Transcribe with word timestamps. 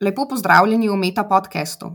Lepo 0.00 0.28
pozdravljeni 0.28 0.88
v 0.88 0.96
Meta 0.96 1.24
podkastu. 1.24 1.88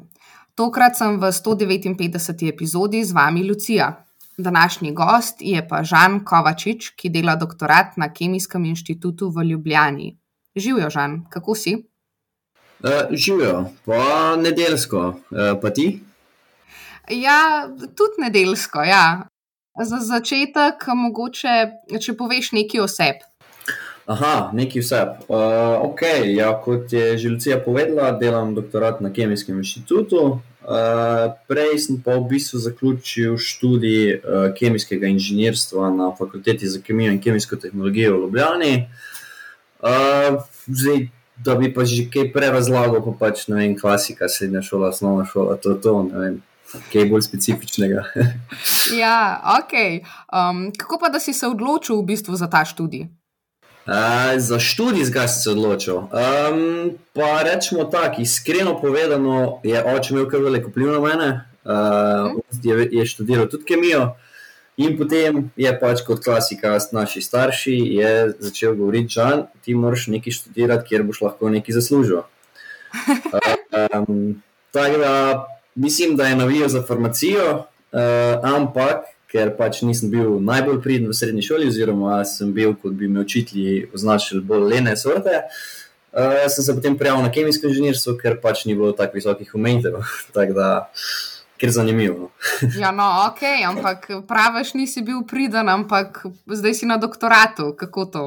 Tokrat 0.60 0.98
sem 1.00 1.20
v 1.20 1.30
159. 1.32 2.50
epizodi 2.50 3.00
z 3.04 3.16
vami 3.16 3.44
Lucija. 3.48 4.06
Današnji 4.38 4.92
gost 4.92 5.40
je 5.40 5.68
pa 5.68 5.84
Žan 5.84 6.26
Kovačič, 6.26 6.90
ki 7.00 7.10
dela 7.10 7.36
doktorat 7.36 7.96
na 7.98 8.10
Kemijskem 8.14 8.66
inštitutu 8.66 9.30
v 9.30 9.44
Ljubljani. 9.44 10.18
Živijo, 10.56 10.90
Žan, 10.90 11.24
kako 11.30 11.56
si? 11.56 11.76
Uh, 12.84 13.08
živijo, 13.12 13.72
pa 13.86 14.36
nedeljsko, 14.36 15.00
uh, 15.00 15.62
pa 15.62 15.70
ti? 15.70 16.04
Ja, 17.10 17.70
tudi 17.96 18.20
nedeljsko. 18.20 18.84
Ja. 18.84 19.30
Za 19.80 20.00
začetek, 20.04 20.84
mogoče, 20.96 21.56
če 22.00 22.18
poveš 22.20 22.52
nekaj 22.52 22.84
o 22.84 22.88
sebi. 22.88 23.24
Aha, 24.06 24.50
neki 24.54 24.82
vse. 24.84 25.00
Uh, 25.28 25.38
okay, 25.88 26.36
ja, 26.36 26.52
kot 26.60 26.92
je 26.94 27.18
že 27.18 27.30
Lucija 27.30 27.60
povedala, 27.64 28.12
delam 28.12 28.56
doktorat 28.56 29.02
na 29.02 29.14
Kemijskem 29.14 29.58
inštitutu. 29.58 30.44
Uh, 30.64 31.36
prej 31.48 31.80
sem 31.80 32.00
pa 32.00 32.16
v 32.16 32.28
bistvu 32.36 32.60
zaključil 32.60 33.36
študij 33.36 34.16
uh, 34.16 34.52
kemijskega 34.56 35.08
inženirstva 35.12 35.90
na 35.92 36.16
fakulteti 36.16 36.68
za 36.68 36.80
kemijo 36.80 37.12
in 37.12 37.20
kemijsko 37.20 37.56
tehnologijo 37.56 38.16
v 38.16 38.22
Ljubljani. 38.22 38.88
Uh, 39.84 40.40
zdaj, 40.68 41.08
da 41.44 41.56
bi 41.56 41.74
pa 41.74 41.84
že 41.86 42.08
kaj 42.12 42.32
prej 42.32 42.52
razlagal, 42.56 43.04
pa 43.04 43.12
pač 43.20 43.48
ne 43.52 43.60
vem, 43.60 43.76
klasika, 43.80 44.30
srednja 44.32 44.64
šola, 44.64 44.94
osnovna 44.96 45.26
šola, 45.28 45.58
to 45.60 45.76
je 45.76 45.82
to, 45.82 45.96
ne 46.12 46.20
vem. 46.20 46.38
Kaj 46.92 47.10
bolj 47.12 47.28
specifičnega. 47.28 48.04
ja, 49.04 49.44
ok. 49.60 49.74
Um, 50.32 50.72
kako 50.78 50.98
pa, 51.00 51.12
da 51.12 51.20
si 51.20 51.36
se 51.36 51.48
odločil 51.48 52.00
v 52.00 52.16
bistvu 52.16 52.40
za 52.40 52.48
ta 52.48 52.64
študij? 52.66 53.08
Uh, 53.84 54.40
za 54.40 54.60
študij 54.60 55.04
zgolj 55.06 55.28
sem 55.28 55.42
se 55.42 55.50
odločil. 55.52 55.96
Um, 55.96 56.92
pa 57.14 57.44
rečemo 57.44 57.84
tako, 57.84 58.22
iskreno 58.22 58.78
povedano, 58.82 59.60
je 59.64 59.84
oče 59.84 60.14
imel 60.14 60.30
kar 60.32 60.40
veliko 60.40 60.72
vpliv 60.72 60.92
na 60.92 61.00
mene. 61.00 61.30
Uh, 61.64 62.40
je, 62.64 62.88
je 62.92 63.06
študiral 63.06 63.50
tudi 63.52 63.68
kemijo. 63.68 64.14
In 64.78 64.96
potem 64.98 65.52
je 65.56 65.74
pač 65.80 66.02
kot 66.08 66.24
klasika, 66.24 66.78
naši 66.92 67.22
starši, 67.22 67.76
začel 68.40 68.74
govoriti, 68.76 69.20
da 69.20 69.44
ti 69.62 69.76
moraš 69.76 70.08
nekaj 70.08 70.34
študirati, 70.34 70.88
kjer 70.88 71.04
boš 71.04 71.22
lahko 71.22 71.50
nekaj 71.50 71.80
zaslužil. 71.80 72.24
Um, 73.74 74.44
tako 74.72 74.98
da 74.98 75.14
mislim, 75.76 76.16
da 76.16 76.28
je 76.28 76.36
navijal 76.36 76.70
za 76.70 76.84
farmacijo, 76.86 77.56
uh, 77.58 78.00
ampak 78.44 79.06
ker 79.34 79.50
pač 79.58 79.82
nisem 79.82 80.12
bil 80.14 80.38
najbolj 80.46 80.80
pridn 80.84 81.10
v 81.10 81.18
srednji 81.18 81.42
šoli, 81.48 81.72
oziroma 81.72 82.20
sem 82.30 82.52
bil, 82.54 82.76
kot 82.78 82.94
bi 82.94 83.10
me 83.10 83.24
učitelji 83.26 83.88
označili, 83.94 84.44
bolj 84.46 84.68
lene 84.76 84.94
sorte. 85.00 85.42
Uh, 86.14 86.46
sem 86.54 86.62
se 86.62 86.76
potem 86.78 86.94
prijavil 86.98 87.26
na 87.26 87.32
kemijsko 87.34 87.72
inženirstvo, 87.72 88.14
ker 88.22 88.38
pač 88.42 88.68
ni 88.70 88.78
bilo 88.78 88.92
tako 88.94 89.18
visokih 89.18 89.56
omejitev. 89.58 89.98
tako 90.38 90.54
da, 90.60 90.68
ker 91.58 91.72
je 91.72 91.78
zanimivo. 91.80 92.28
No. 92.28 92.30
ja, 92.84 92.94
no, 92.94 93.10
ok, 93.32 93.42
ampak 93.72 94.10
praviš, 94.30 94.76
nisi 94.78 95.02
bil 95.02 95.26
priden, 95.26 95.72
ampak 95.74 96.28
zdaj 96.46 96.78
si 96.78 96.90
na 96.90 97.02
doktoratu. 97.02 97.72
Kako 97.80 98.06
to? 98.06 98.26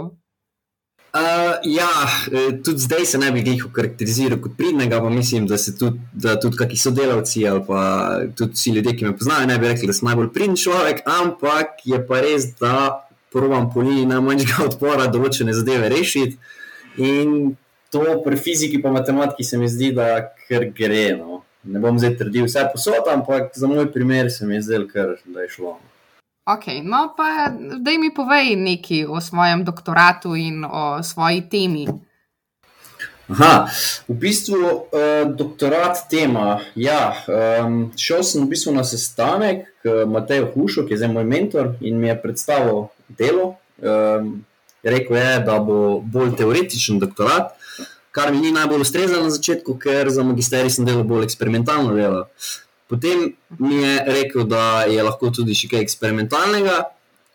Uh, 1.17 1.55
ja, 1.63 1.89
e, 2.33 2.63
tudi 2.63 2.79
zdaj 2.79 3.07
se 3.07 3.19
ne 3.19 3.31
bi 3.33 3.41
jih 3.41 3.63
okarakteriziral 3.67 4.41
kot 4.43 4.57
pridnega, 4.59 4.99
pa 5.01 5.09
mislim, 5.09 5.47
da 5.49 5.57
se 5.59 5.73
tudi, 5.79 6.01
da 6.13 6.35
tudi 6.41 6.59
kakšni 6.61 6.77
sodelavci 6.77 7.47
ali 7.49 7.63
pa 7.67 7.81
tudi 8.37 8.53
vsi 8.53 8.75
ljudje, 8.77 8.97
ki 8.97 9.05
me 9.05 9.17
poznajo, 9.17 9.47
ne 9.47 9.57
bi 9.59 9.71
rekli, 9.71 9.89
da 9.89 9.95
sem 9.97 10.11
najbolj 10.11 10.29
pridn 10.35 10.59
človek, 10.61 11.01
ampak 11.09 11.81
je 11.89 12.03
pa 12.09 12.21
res, 12.21 12.51
da 12.61 12.75
provam 13.33 13.71
po 13.73 13.81
liniji 13.87 14.11
najmanjšega 14.13 14.69
odpora 14.69 15.09
določene 15.15 15.57
zadeve 15.57 15.89
rešiti. 15.95 16.37
In 17.01 17.57
to 17.95 18.05
pri 18.25 18.37
fiziki 18.37 18.83
in 18.83 18.93
matematiki 18.93 19.45
se 19.45 19.59
mi 19.63 19.73
zdi, 19.73 19.95
da 19.97 20.35
kar 20.51 20.69
gre. 20.77 21.09
No. 21.17 21.43
Ne 21.65 21.81
bom 21.81 21.97
zdaj 22.03 22.19
trdil 22.21 22.51
vse 22.51 22.69
posod, 22.75 23.09
ampak 23.09 23.57
za 23.57 23.71
moj 23.71 23.89
primer 23.93 24.29
se 24.31 24.45
mi 24.47 24.61
je 24.61 24.67
zdelo, 24.69 25.15
da 25.25 25.47
je 25.47 25.55
šlo. 25.57 25.79
No. 25.81 25.96
Ok, 26.47 26.67
no 26.83 27.15
pa 27.17 27.51
da 27.79 27.91
mi 27.99 28.15
povej 28.15 28.55
nekaj 28.57 29.07
o 29.11 29.21
svojem 29.21 29.65
doktoratu 29.65 30.37
in 30.39 30.65
o 30.65 31.03
svoji 31.03 31.41
temi. 31.51 31.87
Aha, 33.27 33.67
v 34.09 34.15
bistvu 34.15 34.55
uh, 34.55 35.27
doktorat 35.27 36.05
tema. 36.11 36.61
Ja, 36.79 37.17
um, 37.27 37.91
šel 37.99 38.23
sem 38.23 38.45
v 38.45 38.53
bistvu 38.55 38.77
na 38.77 38.85
sestanek 38.87 39.67
k 39.83 40.07
Mateju 40.07 40.53
Hušu, 40.55 40.85
ki 40.87 40.95
je 40.95 41.01
zdaj 41.03 41.11
moj 41.17 41.27
mentor 41.27 41.73
in 41.83 41.99
mi 41.99 42.13
je 42.13 42.21
predstavil 42.23 42.87
delo. 43.09 43.57
Um, 43.83 44.47
rekel 44.87 45.19
je, 45.19 45.33
da 45.43 45.59
bo 45.59 45.99
bolj 45.99 46.37
teoretičen 46.39 47.03
doktorat, 47.03 47.59
kar 48.15 48.31
mi 48.31 48.39
ni 48.39 48.55
najbolj 48.55 48.87
ustrezalo 48.87 49.27
na 49.27 49.35
začetku, 49.35 49.75
ker 49.83 50.15
za 50.15 50.23
magisterij 50.23 50.71
sem 50.79 50.87
delal 50.87 51.03
bolj 51.03 51.27
eksperimentalno 51.27 51.99
delo. 51.99 52.29
Uh, 52.31 52.66
Potem 52.89 53.33
mi 53.59 53.81
je 53.83 53.95
rekel, 54.07 54.45
da 54.47 54.83
je 54.87 55.03
lahko 55.03 55.31
tudi 55.35 55.57
še 55.59 55.71
kaj 55.73 55.83
eksperimentalnega, 55.83 56.77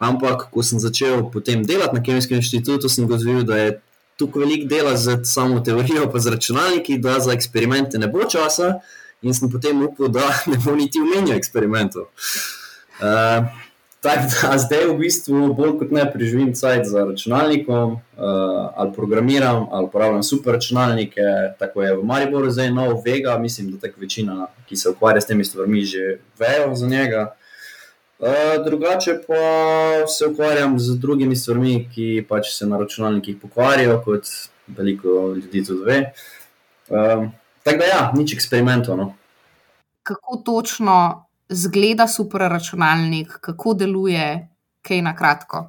ampak 0.01 0.47
ko 0.53 0.63
sem 0.63 0.79
začel 0.79 1.25
potem 1.33 1.65
delati 1.67 1.97
na 1.97 2.03
Kemijskem 2.03 2.39
inštitutu, 2.39 2.89
sem 2.89 3.07
gotovil, 3.09 3.43
da 3.47 3.59
je 3.59 3.73
tukaj 4.21 4.45
veliko 4.45 4.69
dela 4.71 4.95
z 4.97 5.19
samo 5.27 5.59
teorijo, 5.65 6.07
pa 6.11 6.19
z 6.19 6.35
računalniki, 6.35 6.97
da 7.03 7.19
za 7.19 7.35
eksperimente 7.35 7.99
ne 7.99 8.07
bo 8.07 8.25
časa, 8.29 8.79
in 9.21 9.35
sem 9.37 9.51
potem 9.51 9.83
upal, 9.85 10.09
da 10.13 10.29
ne 10.51 10.57
bo 10.63 10.75
niti 10.77 11.01
umenil 11.01 11.35
eksperimentov. 11.35 12.07
Uh, 13.01 13.49
Tako 14.01 14.23
da 14.41 14.57
zdaj 14.57 14.85
v 14.89 14.93
bistvu 14.97 15.53
bolj 15.53 15.75
kot 15.77 15.91
ne 15.93 16.07
preživim 16.11 16.55
cajt 16.57 16.87
za 16.89 17.03
računalnikom, 17.05 17.91
uh, 17.91 17.99
ali 18.75 18.93
programiram, 18.95 19.67
ali 19.71 19.85
uporabljam 19.85 20.23
super 20.23 20.53
računalnike. 20.53 21.21
Tako 21.59 21.83
je 21.83 21.97
v 21.97 22.03
Mariboru 22.03 22.49
zdaj 22.49 22.71
nov 22.71 23.03
Vega, 23.05 23.37
mislim, 23.37 23.69
da 23.71 23.77
tako 23.77 24.01
večina, 24.01 24.47
ki 24.65 24.75
se 24.75 24.89
ukvarja 24.89 25.21
s 25.21 25.29
temi 25.29 25.45
stvarmi, 25.45 25.85
že 25.85 26.17
vejo 26.39 26.75
za 26.75 26.87
njega. 26.87 27.35
Uh, 28.19 28.65
drugače 28.65 29.19
pa 29.27 29.37
se 30.07 30.25
ukvarjam 30.25 30.79
z 30.79 30.97
drugimi 30.97 31.35
stvarmi, 31.35 31.89
ki 31.93 32.25
pač 32.29 32.55
se 32.57 32.65
na 32.65 32.81
računalnikih 32.81 33.37
pokvarijo, 33.41 34.01
kot 34.05 34.25
veliko 34.67 35.33
ljudi 35.35 35.65
tudi 35.65 35.85
ve. 35.85 36.03
Uh, 36.89 37.29
tako 37.63 37.77
da 37.77 37.85
ja, 37.85 38.11
nič 38.17 38.33
eksperimentov. 38.33 38.97
No. 38.97 39.13
Kako 40.03 40.41
točno 40.45 41.25
zgleda 41.51 42.07
super 42.07 42.41
računalnik, 42.41 43.37
kako 43.41 43.73
deluje, 43.73 44.47
kaj 44.81 45.01
na 45.01 45.15
kratko. 45.15 45.67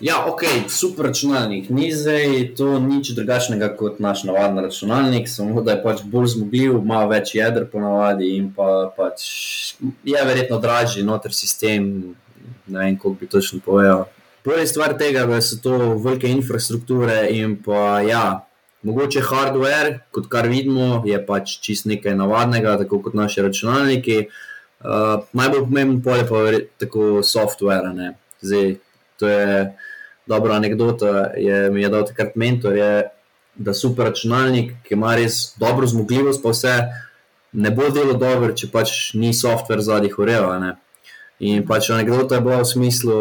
Ja, 0.00 0.24
ok, 0.26 0.42
super 0.68 1.06
računalnik. 1.06 1.68
Ni 1.70 1.90
zdaj 1.92 2.54
to 2.56 2.78
nič 2.80 3.10
drugačnega 3.12 3.74
kot 3.76 3.98
naš 4.00 4.22
navaden 4.24 4.62
računalnik, 4.64 5.28
samo 5.28 5.60
da 5.62 5.74
je 5.74 5.82
pač 5.82 6.00
bolj 6.04 6.30
zmogljiv, 6.34 6.78
ima 6.78 7.02
več 7.10 7.34
jeder 7.34 7.66
po 7.68 7.82
navadi 7.82 8.30
in 8.38 8.48
pa 8.56 8.88
pač 8.96 9.26
je 10.04 10.24
verjetno 10.24 10.56
dražji 10.60 11.04
noter 11.04 11.36
sistem. 11.36 12.14
Ne 12.66 12.78
vem, 12.78 12.96
kako 12.96 13.12
bi 13.20 13.28
točno 13.28 13.60
povedal. 13.64 14.06
Prva 14.42 14.64
stvar 14.66 14.94
tega, 14.96 15.26
da 15.28 15.40
so 15.44 15.58
to 15.60 15.76
velike 16.00 16.30
infrastrukture 16.32 17.26
in 17.30 17.58
pa 17.62 18.00
ja. 18.06 18.46
Mogoče 18.82 19.20
hardware, 19.20 19.98
kot 20.08 20.30
kar 20.32 20.46
vidimo, 20.48 21.02
je 21.04 21.18
pač 21.26 21.58
čist 21.60 21.84
nekaj 21.84 22.14
navadnega, 22.16 22.78
tako 22.80 23.02
kot 23.04 23.18
naši 23.18 23.44
računalniki. 23.44 24.22
Uh, 24.80 25.26
najbolj 25.36 25.66
pomemben 25.68 26.00
pol 26.02 26.16
je 26.16 26.26
pa 26.28 26.40
tako 26.80 27.22
software. 27.22 28.14
Zdaj, 28.40 28.76
to 29.20 29.28
je 29.28 29.76
dobra 30.26 30.54
anekdota, 30.56 31.32
je 31.36 31.70
mi 31.70 31.82
je 31.82 31.88
dal 31.88 32.06
takrat 32.06 32.36
mentor, 32.36 32.76
je, 32.76 33.08
da 33.54 33.74
super 33.74 34.08
računalnik, 34.08 34.72
ki 34.86 34.94
ima 34.94 35.14
res 35.18 35.52
dobro 35.60 35.86
zmogljivost, 35.86 36.42
pa 36.42 36.54
vse 36.54 36.76
ne 37.52 37.70
bo 37.70 37.90
delo 37.92 38.14
dobro, 38.14 38.54
če 38.56 38.70
pač 38.72 39.12
ni 39.18 39.34
software 39.36 39.84
zadnjih 39.84 40.16
urejal. 40.18 40.54
In 41.40 41.66
pač 41.66 41.90
anekdota 41.90 42.38
je 42.38 42.44
bila 42.46 42.62
v 42.62 42.70
smislu, 42.72 43.18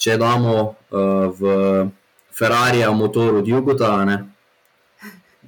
če 0.00 0.16
damo 0.20 0.56
uh, 0.62 1.28
v 1.34 1.90
Ferrari 2.32 2.84
motor 2.94 3.42
od 3.42 3.48
Jugota, 3.48 3.92
ne? 4.04 4.22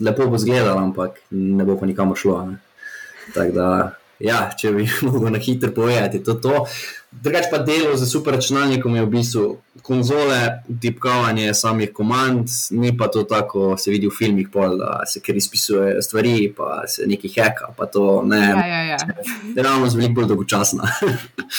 lepo 0.01 0.29
bo 0.31 0.37
izgledal, 0.39 0.79
ampak 0.79 1.19
ne 1.31 1.65
bo 1.65 1.77
pa 1.77 1.87
nikamor 1.87 2.17
šlo. 2.17 2.37
Tako 3.35 3.53
da 3.53 3.69
Ja, 4.19 4.49
če 4.51 4.73
bi 4.75 4.87
lahko 5.07 5.31
na 5.31 5.39
hitro 5.39 5.71
povedal, 5.75 6.11
to 6.11 6.35
je 6.35 6.41
to. 6.43 6.65
Drugač 7.09 7.47
pa 7.51 7.61
delo 7.65 7.95
za 7.97 8.07
super 8.07 8.35
računalnikom 8.37 8.97
je 8.99 9.03
v 9.05 9.11
bistvu 9.13 9.45
konzole, 9.83 10.39
tipkavanje 10.83 11.55
samih 11.57 11.93
komand, 11.95 12.51
ni 12.77 12.93
pa 12.99 13.09
to 13.09 13.23
tako, 13.25 13.79
se 13.81 13.95
vidi 13.95 14.11
v 14.11 14.13
filmih, 14.13 14.51
pol, 14.53 14.77
da 14.77 15.07
se 15.09 15.23
kar 15.25 15.39
izpisuje 15.39 16.03
stvari, 16.05 16.51
pa 16.57 16.83
se 16.91 17.07
nekaj 17.09 17.33
heka. 17.37 17.71
To 17.95 18.21
ne, 18.27 18.43
ja, 18.43 18.67
ja, 18.67 18.83
ja. 18.93 18.99
je 19.57 19.63
ravno 19.69 19.89
z 19.89 19.97
veliko 19.97 20.21
bolj 20.21 20.29
dolgočasno. 20.35 20.85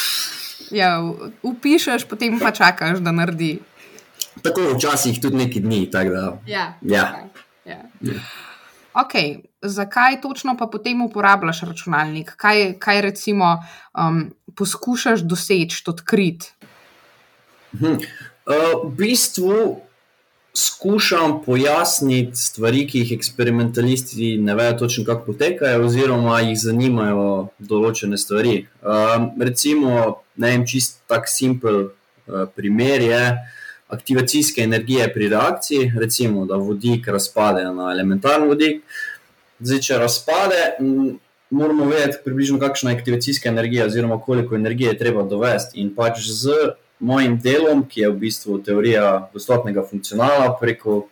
ja, 0.81 0.99
upišeš, 1.41 2.05
potem 2.11 2.37
pa 2.43 2.51
čakaš, 2.51 2.99
da 3.01 3.15
naredi. 3.15 3.57
Tako 4.43 4.75
včasih 4.75 5.17
tudi 5.21 5.41
neki 5.41 5.63
dni. 5.63 5.87
Da, 5.91 6.03
ja. 6.03 6.27
Ja. 6.45 6.67
Ja. 6.85 7.25
Ja. 7.65 7.81
Ok, 8.93 9.13
zakaj 9.61 10.21
točno 10.21 10.55
pa 10.57 10.67
potem 10.67 11.01
uporabljaš 11.01 11.61
računalnik? 11.61 12.33
Kaj, 12.37 12.73
kaj 12.79 13.01
recimo 13.01 13.57
um, 13.93 14.31
poskušaš 14.55 15.21
doseči, 15.21 15.83
odkriti? 15.87 16.53
Hm. 17.79 17.85
Uh, 17.85 18.89
v 18.89 18.95
bistvu 18.97 19.81
skušam 20.57 21.43
pojasniti 21.45 22.35
stvari, 22.35 22.87
ki 22.87 23.03
jih 23.03 23.11
eksperimentalisti 23.17 24.37
ne 24.37 24.55
vejo 24.55 24.73
točno, 24.73 25.05
kako 25.05 25.31
potekajo, 25.31 25.85
oziroma 25.85 26.39
jih 26.41 26.57
zanimajo 26.57 27.29
določene 27.59 28.17
stvari. 28.17 28.65
Um, 28.81 29.29
recimo, 29.39 30.23
ne 30.35 30.53
vem, 30.55 30.65
čist 30.67 31.03
tak 31.07 31.29
simpel 31.29 31.83
uh, 31.85 32.47
primer 32.55 33.05
je 33.05 33.23
aktivacijske 33.89 34.61
energije 34.61 35.07
pri 35.13 35.29
reakciji, 35.29 35.91
recimo, 35.99 36.45
da 36.45 36.55
vodik 36.55 37.07
razpade 37.07 37.63
na 37.63 37.91
elementarni 37.91 38.47
vodik. 38.47 38.83
Zdaj, 39.59 39.79
če 39.81 39.97
razpade, 39.97 40.59
moramo 41.49 41.87
vedeti, 41.89 42.19
približno 42.23 42.59
kakšna 42.61 42.91
je 42.91 42.97
aktivacijska 42.97 43.49
energija, 43.49 43.87
oziroma 43.89 44.19
koliko 44.21 44.55
energije 44.55 44.93
je 44.93 44.97
treba 44.97 45.23
dovesti. 45.23 45.79
In 45.81 45.89
pač 45.95 46.21
z 46.27 46.53
mojim 46.99 47.39
delom, 47.39 47.85
ki 47.89 48.01
je 48.01 48.11
v 48.11 48.19
bistvu 48.19 48.59
teorija 48.63 49.29
dostopnega 49.33 49.83
funkcionala, 49.89 50.53
preko 50.61 51.07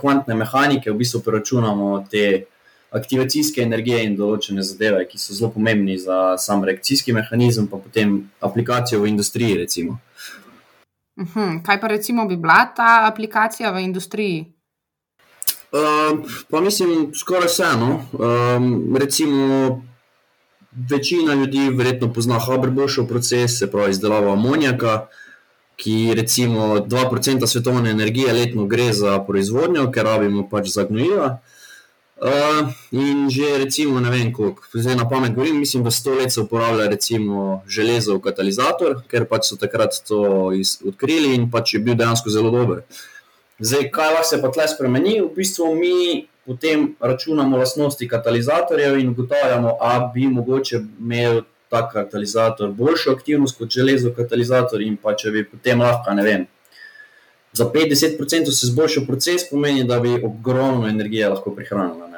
kvantne 0.00 0.34
mehanike, 0.34 0.90
v 0.90 1.00
bistvu 1.04 1.20
preračunamo 1.26 2.06
te 2.10 2.44
aktivacijske 2.92 3.62
energije 3.64 4.02
in 4.04 4.16
določene 4.16 4.62
zadeve, 4.62 5.04
ki 5.08 5.18
so 5.18 5.34
zelo 5.36 5.50
pomembni 5.52 5.98
za 5.98 6.36
sam 6.38 6.64
reakcijski 6.64 7.12
mehanizem, 7.16 7.66
pa 7.68 7.80
potem 7.80 8.30
aplikacijo 8.40 9.00
v 9.00 9.12
industriji. 9.12 9.58
Recimo. 9.64 9.98
Uhum. 11.22 11.62
Kaj 11.62 11.80
pa 11.80 11.88
recimo 11.88 12.26
bi 12.26 12.36
bila 12.36 12.66
ta 12.76 13.06
aplikacija 13.06 13.70
v 13.70 13.84
industriji? 13.86 14.52
Uh, 15.72 16.18
pa 16.50 16.60
mislim, 16.60 17.12
skoraj 17.14 17.48
vseeno. 17.48 18.04
Um, 18.12 18.96
recimo, 18.96 19.82
večina 20.90 21.34
ljudi 21.34 21.70
verjetno 21.70 22.12
pozna 22.12 22.40
Haber-Boschov 22.40 23.08
proces, 23.08 23.58
se 23.58 23.70
pravi 23.70 23.90
izdelava 23.90 24.32
amonijaka, 24.32 25.06
ki 25.76 26.14
recimo 26.14 26.76
2% 26.78 27.46
svetovne 27.46 27.90
energije 27.90 28.32
letno 28.32 28.66
gre 28.66 28.92
za 28.92 29.18
proizvodnjo, 29.24 29.90
ker 29.90 30.04
rabimo 30.04 30.48
pač 30.50 30.68
za 30.74 30.84
gnojila. 30.84 31.38
Uh, 32.22 32.70
in 32.94 33.26
že 33.26 33.58
recimo, 33.58 33.98
ne 33.98 34.06
vem, 34.10 34.30
koliko, 34.32 34.62
zdaj 34.74 34.94
na 34.94 35.08
pamet 35.08 35.34
govorim, 35.34 35.58
mislim, 35.58 35.82
da 35.82 35.90
sto 35.90 36.14
let 36.14 36.32
se 36.32 36.40
uporablja 36.40 36.86
recimo 36.86 37.62
železo 37.66 38.14
v 38.14 38.22
katalizator, 38.22 39.00
ker 39.10 39.26
pač 39.26 39.48
so 39.50 39.58
takrat 39.58 39.98
to 40.06 40.52
iz, 40.54 40.76
odkrili 40.86 41.34
in 41.34 41.48
pač 41.50 41.74
je 41.74 41.80
bil 41.82 41.98
dejansko 41.98 42.30
zelo 42.30 42.52
dober. 42.54 42.84
Zdaj, 43.58 43.88
kaj 43.90 44.14
lahko 44.14 44.28
se 44.28 44.38
pa 44.38 44.52
tle 44.54 44.68
spremeni? 44.70 45.16
V 45.18 45.32
bistvu 45.34 45.74
mi 45.74 46.28
potem 46.46 46.92
računamo 47.00 47.58
lastnosti 47.58 48.08
katalizatorjev 48.08 49.00
in 49.02 49.10
ugotavljamo, 49.10 49.74
da 49.82 50.12
bi 50.14 50.28
mogoče 50.30 50.78
imel 51.00 51.42
ta 51.68 51.88
katalizator 51.90 52.70
boljšo 52.70 53.16
aktivnost 53.18 53.58
kot 53.58 53.70
železo 53.70 54.14
katalizator, 54.14 54.78
in 54.78 54.94
pa 54.94 55.16
če 55.18 55.34
bi 55.34 55.42
potem 55.50 55.82
lahko, 55.82 56.14
ne 56.14 56.22
vem, 56.22 56.46
za 57.52 57.66
50% 57.66 58.54
se 58.54 58.66
izboljšal 58.70 59.10
proces, 59.10 59.50
pomeni, 59.50 59.82
da 59.84 59.98
bi 60.00 60.14
ogromno 60.22 60.86
energije 60.88 61.28
lahko 61.28 61.50
prihranili. 61.50 62.11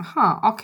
Aha, 0.00 0.40
ok. 0.52 0.62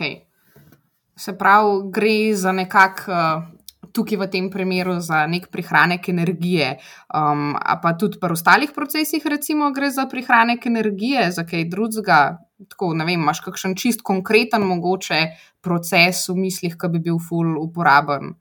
Se 1.16 1.32
pravi, 1.38 1.90
gre 1.92 2.16
za 2.36 2.52
nekakšen 2.52 3.56
tukaj 3.96 4.20
v 4.20 4.28
tem 4.28 4.46
primeru 4.52 5.00
za 5.00 5.24
nek 5.26 5.48
prihranek 5.52 6.08
energije. 6.12 6.76
Um, 7.08 7.56
pa 7.56 7.96
tudi 7.98 8.20
pri 8.20 8.36
ostalih 8.36 8.72
procesih, 8.76 9.24
recimo, 9.24 9.72
gre 9.72 9.90
za 9.90 10.04
prihranek 10.10 10.66
energije, 10.68 11.30
za 11.32 11.46
kaj 11.48 11.68
drugega. 11.72 12.20
Tako, 12.68 12.94
ne 12.96 13.04
vem, 13.04 13.20
imaš 13.20 13.42
kakšen 13.44 13.76
čist 13.76 14.00
konkreten 14.04 14.64
mogoče 14.64 15.20
proces 15.64 16.24
v 16.28 16.38
mislih, 16.46 16.76
ki 16.76 16.92
bi 16.92 17.02
bil 17.08 17.20
full 17.20 17.56
uporaben. 17.60 18.36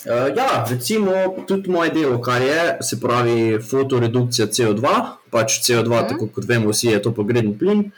Uh, 0.00 0.30
ja, 0.32 0.64
recimo 0.64 1.12
tudi 1.48 1.68
moje 1.68 1.92
delo, 1.92 2.16
kar 2.24 2.40
je, 2.40 2.78
se 2.80 2.96
pravi, 3.00 3.58
fotoredukcija 3.60 4.48
CO2. 4.48 4.94
Pač 5.30 5.60
CO2, 5.60 5.84
uh 5.84 5.84
mhm. 5.84 5.92
-huh. 5.94 6.08
tako 6.08 6.26
kot 6.34 6.48
vemo, 6.48 6.72
vsi 6.72 6.88
je 6.88 7.02
to 7.02 7.12
pogreden 7.14 7.58
plin 7.58 7.90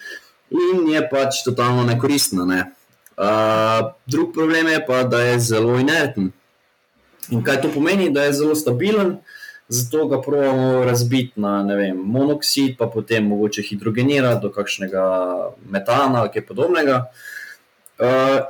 in 0.53 0.89
je 0.93 1.03
pač 1.11 1.43
totalno 1.45 1.85
nekoristna. 1.89 2.45
Ne? 2.45 2.61
Uh, 3.17 3.93
drug 4.07 4.33
problem 4.35 4.69
je 4.69 4.81
pa, 4.87 5.03
da 5.05 5.23
je 5.23 5.41
zelo 5.41 5.79
inerten. 5.81 6.33
In 7.31 7.43
kaj 7.45 7.63
to 7.63 7.71
pomeni, 7.75 8.11
da 8.11 8.25
je 8.27 8.33
zelo 8.41 8.55
stabilen, 8.59 9.17
zato 9.69 10.07
ga 10.09 10.21
pravimo 10.21 10.85
razbiti 10.85 11.41
na 11.41 11.63
vem, 11.79 11.97
monoksid, 11.97 12.75
pa 12.79 12.91
potem 12.91 13.25
mogoče 13.31 13.63
hidrogenirati 13.63 14.43
do 14.43 14.51
kakšnega 14.53 15.05
metana 15.71 16.25
ali 16.25 16.35
kaj 16.35 16.47
podobnega. 16.47 17.05
Uh, 17.07 17.31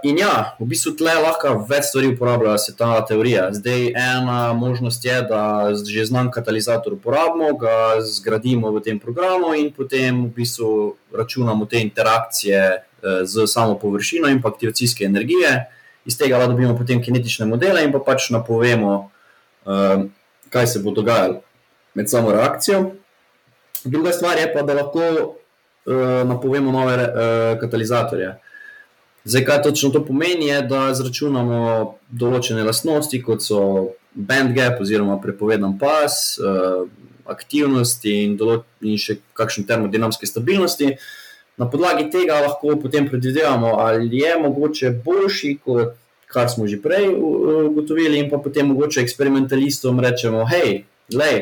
in 0.02 0.18
ja, 0.18 0.54
v 0.60 0.68
bistvu 0.70 0.94
tle 0.96 1.12
lahko 1.20 1.54
več 1.68 1.90
stvari 1.90 2.12
uporablja 2.14 2.54
se 2.58 2.76
ta 2.76 2.94
teorija. 3.08 3.50
Zdaj, 3.52 3.90
ena 3.92 4.52
možnost 4.56 5.04
je, 5.04 5.18
da 5.28 5.72
že 5.74 6.06
znan 6.08 6.30
katalizator 6.30 6.94
uporabimo, 6.96 7.52
ga 7.58 8.00
zgradimo 8.00 8.72
v 8.72 8.80
tem 8.80 8.98
programu 9.02 9.52
in 9.58 9.72
potem 9.74 10.24
v 10.30 10.32
bistvu 10.40 10.96
računamo 11.12 11.66
te 11.66 11.82
interakcije 11.82 12.62
uh, 12.80 13.22
z 13.28 13.46
samo 13.46 13.78
površino 13.78 14.30
in 14.32 14.40
aktivacijske 14.44 15.04
energije 15.04 15.52
iz 16.04 16.18
tega 16.18 16.38
lahko 16.38 16.52
dobimo 16.52 16.76
potem 16.76 17.02
kinetične 17.02 17.46
modele 17.46 17.84
in 17.84 17.92
pa 17.92 18.00
pač 18.02 18.30
napovemo, 18.34 18.94
uh, 19.66 20.04
kaj 20.50 20.66
se 20.66 20.82
bo 20.82 20.90
dogajalo 20.90 21.42
med 21.94 22.10
samo 22.10 22.32
reakcijo. 22.32 22.92
Druga 23.84 24.12
stvar 24.12 24.38
je 24.38 24.48
pa, 24.54 24.62
da 24.62 24.74
lahko 24.74 25.02
uh, 25.02 26.28
napovemo 26.28 26.72
nove 26.72 26.96
uh, 26.96 27.60
katalizatorje. 27.60 28.34
Zdaj, 29.24 29.44
kaj 29.44 29.62
točno 29.62 29.90
to 29.90 30.04
pomeni, 30.04 30.48
je, 30.48 30.62
da 30.66 30.88
izračunamo 30.90 31.58
določene 32.10 32.64
lastnosti, 32.66 33.20
kot 33.22 33.44
so 33.44 33.60
band 34.14 34.54
gap 34.56 34.80
oziroma 34.82 35.20
prepovedan 35.22 35.76
pas, 35.78 36.16
uh, 36.42 36.88
aktivnosti 37.30 38.12
in, 38.24 38.34
in 38.82 38.98
še 38.98 39.20
kakšne 39.38 39.64
termodinamske 39.68 40.26
stabilnosti. 40.26 40.96
Na 41.60 41.68
podlagi 41.70 42.08
tega 42.10 42.40
lahko 42.42 42.74
potem 42.82 43.06
predvidevamo, 43.06 43.76
ali 43.78 44.10
je 44.24 44.34
mogoče 44.42 44.90
boljši, 45.04 45.56
kot 45.62 45.94
kar 46.32 46.48
smo 46.50 46.66
že 46.66 46.80
prej 46.82 47.12
ugotovili, 47.12 48.18
in 48.18 48.30
pa 48.30 48.40
potem 48.42 48.72
mogoče 48.72 49.04
eksperimentalistom 49.04 50.00
rečemo, 50.00 50.46
hej, 50.50 50.82
le. 51.14 51.34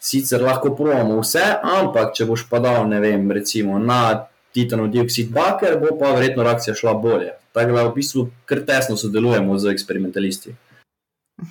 Sicer 0.00 0.40
lahko 0.40 0.70
provamo 0.76 1.18
vse, 1.20 1.42
ampak 1.60 2.14
če 2.16 2.24
boš 2.28 2.46
pa 2.48 2.60
dal, 2.62 2.86
ne 2.88 3.00
vem, 3.02 3.26
recimo 3.32 3.76
na 3.76 4.29
titanov 4.54 4.90
dioksid 4.90 5.30
baker, 5.34 5.78
bo 5.80 5.96
pa 5.98 6.14
verjetno 6.16 6.42
reakcija 6.42 6.74
šla 6.74 6.94
bolje. 6.94 7.32
Tako 7.52 7.76
da 7.76 7.84
v 7.88 7.94
bistvu 7.94 8.28
kar 8.46 8.64
tesno 8.66 8.96
sodelujemo 8.96 9.58
z 9.58 9.72
eksperimentalisti. 9.72 10.54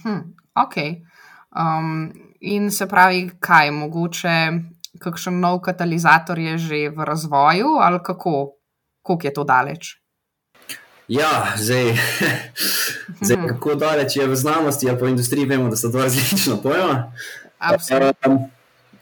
Hmm, 0.03 0.35
ok. 0.55 0.75
Um, 1.49 2.11
in 2.39 2.71
se 2.71 2.87
pravi, 2.87 3.29
kaj 3.39 3.71
mogoče 3.71 4.35
kakšen 4.99 5.39
nov 5.39 5.61
katalizator 5.63 6.39
je 6.39 6.57
že 6.57 6.89
v 6.89 7.05
razvoju, 7.05 7.79
ali 7.81 7.99
kako, 8.03 8.59
kako 9.03 9.27
je 9.27 9.33
to 9.33 9.43
daleč? 9.43 9.95
Ja, 11.07 11.53
zdaj, 11.57 11.97
zdaj 13.25 13.37
hmm. 13.37 13.47
kako 13.47 13.75
daleč 13.75 14.15
je 14.15 14.27
v 14.27 14.35
znanosti, 14.35 14.89
ali 14.89 14.99
pa 14.99 15.05
v 15.05 15.09
industriji, 15.09 15.45
vemo, 15.45 15.69
da 15.69 15.75
so 15.75 15.89
dva 15.89 16.03
različna 16.07 16.61
pojma. 16.61 17.11
Um, 17.59 18.49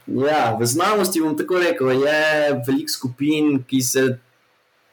ja, 0.07 0.55
v 0.59 0.65
znanosti 0.65 1.21
bom 1.21 1.35
tako 1.37 1.59
rekel, 1.61 1.91
je 1.91 2.61
veliko 2.67 2.91
skupin, 2.91 3.63
ki 3.67 3.81
se 3.81 4.07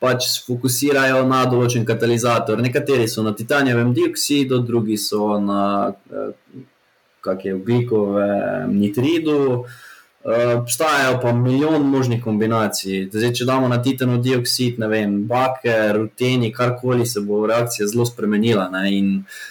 pač 0.03 0.45
fokusirajo 0.47 1.23
na 1.29 1.45
določen 1.49 1.87
katalizator. 1.89 2.61
Nekateri 2.61 3.09
so 3.09 3.25
na 3.25 3.33
titanijevem 3.33 3.95
dioksidu, 3.97 4.61
drugi 4.67 4.99
so 5.01 5.39
na 5.41 5.65
eh, 5.91 6.31
kakšnem 7.25 7.63
ugljikovem 7.63 8.79
nitridu. 8.79 9.41
Uh, 9.65 9.83
Eh, 10.25 10.55
obstajajo 10.57 11.21
pa 11.23 11.33
milijon 11.33 11.83
možnih 11.83 12.23
kombinacij. 12.25 13.11
Zdaj, 13.13 13.33
če 13.37 13.45
damo 13.45 13.69
na 13.69 13.77
titanov 13.85 14.23
dioksid, 14.25 14.79
ne 14.81 14.87
vem, 14.89 15.19
baker, 15.29 15.99
ruteni, 15.99 16.49
karkoli 16.53 17.05
se 17.07 17.21
bo 17.21 17.43
reakcija 17.47 17.91
zelo 17.91 18.07
spremenila. 18.09 18.71
Ne? 18.73 18.87
In 18.99 19.11
mhm. 19.11 19.51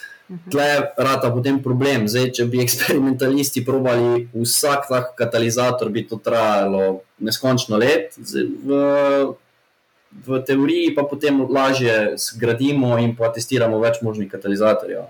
Tle 0.52 0.68
rata 0.98 1.32
potem 1.32 1.60
problem. 1.64 2.08
Zdaj, 2.08 2.32
če 2.38 2.48
bi 2.50 2.64
eksperimentalisti 2.64 3.64
probali 3.66 4.28
vsak 4.34 4.90
tak 4.90 5.14
katalizator, 5.20 5.90
bi 5.94 6.06
to 6.08 6.20
trajalo 6.24 7.02
neskončno 7.24 7.80
let. 7.82 8.18
Zdaj, 8.18 8.48
v, 8.64 8.82
v 10.28 10.42
teoriji 10.48 10.94
pa 10.96 11.06
potem 11.10 11.44
lažje 11.50 12.16
zgradimo 12.22 12.96
in 13.02 13.16
pa 13.18 13.32
testiramo 13.34 13.82
več 13.84 14.02
možnih 14.06 14.32
katalizatorjev. 14.32 15.10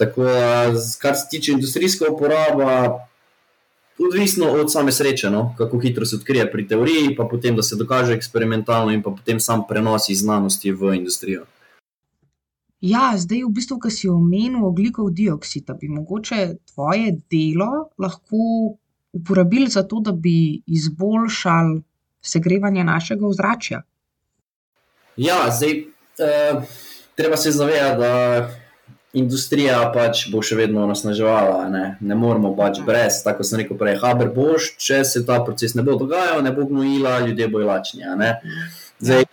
Tako, 0.00 0.24
kar 1.00 1.16
se 1.16 1.26
tiče 1.28 1.52
industrijske 1.52 2.08
uporabe, 2.08 2.64
odvisno 4.00 4.48
od 4.52 4.72
same 4.72 4.92
sreče, 4.92 5.30
no? 5.30 5.54
kako 5.58 5.78
hitro 5.78 6.06
se 6.06 6.16
odkrije 6.16 6.52
pri 6.52 6.68
teoriji, 6.68 7.14
pa 7.16 7.24
potem 7.24 7.56
da 7.56 7.62
se 7.62 7.76
dokaže 7.76 8.14
eksperimentalno, 8.16 8.92
in 8.92 9.02
pa 9.02 9.10
potem 9.10 9.40
sam 9.40 9.66
prenos 9.68 10.08
iz 10.08 10.22
znanosti 10.24 10.72
v 10.72 10.94
industrijo. 10.96 11.44
Ja, 12.80 13.12
zdaj, 13.16 13.42
v 13.44 13.52
bistvu, 13.52 13.76
ki 13.78 13.90
si 13.92 14.08
omenil 14.08 14.64
oglikov 14.64 15.10
dioksid, 15.12 15.68
bi 15.80 15.88
mogoče 15.88 16.38
tvoje 16.72 17.12
delo 17.30 17.90
lahko 17.98 18.76
uporabili 19.12 19.68
za 19.68 19.82
to, 19.82 20.00
da 20.00 20.12
bi 20.12 20.62
izboljšali 20.66 21.82
segrevanje 22.22 22.84
našega 22.84 23.26
ozračja. 23.26 23.82
Ja, 25.16 25.50
zdaj, 25.50 25.80
uh, 25.82 26.62
treba 27.14 27.36
se 27.36 27.50
zavedati, 27.50 28.00
da 28.00 28.14
industrija 29.12 29.90
pač 29.94 30.28
bo 30.32 30.40
še 30.42 30.56
vedno 30.56 30.86
nasnaževala. 30.86 31.68
Ne, 31.68 31.84
ne 32.00 32.14
moramo 32.14 32.54
pač 32.56 32.78
Mhm. 32.78 32.86
brez, 32.86 33.22
tako 33.24 33.44
sem 33.44 33.58
rekel 33.60 33.76
prej, 33.76 33.98
haber 33.98 34.30
boš, 34.34 34.76
če 34.78 35.04
se 35.04 35.26
ta 35.26 35.40
proces 35.44 35.74
ne 35.74 35.82
bo 35.82 35.98
dogajal, 35.98 36.42
ne 36.42 36.52
bo 36.52 36.64
gnojila, 36.64 37.18
ljudje 37.26 37.48
bojo 37.48 37.66
lačni. 37.66 38.04
a 38.04 38.14
ne. 38.14 38.40
Zdaj, 39.00 39.24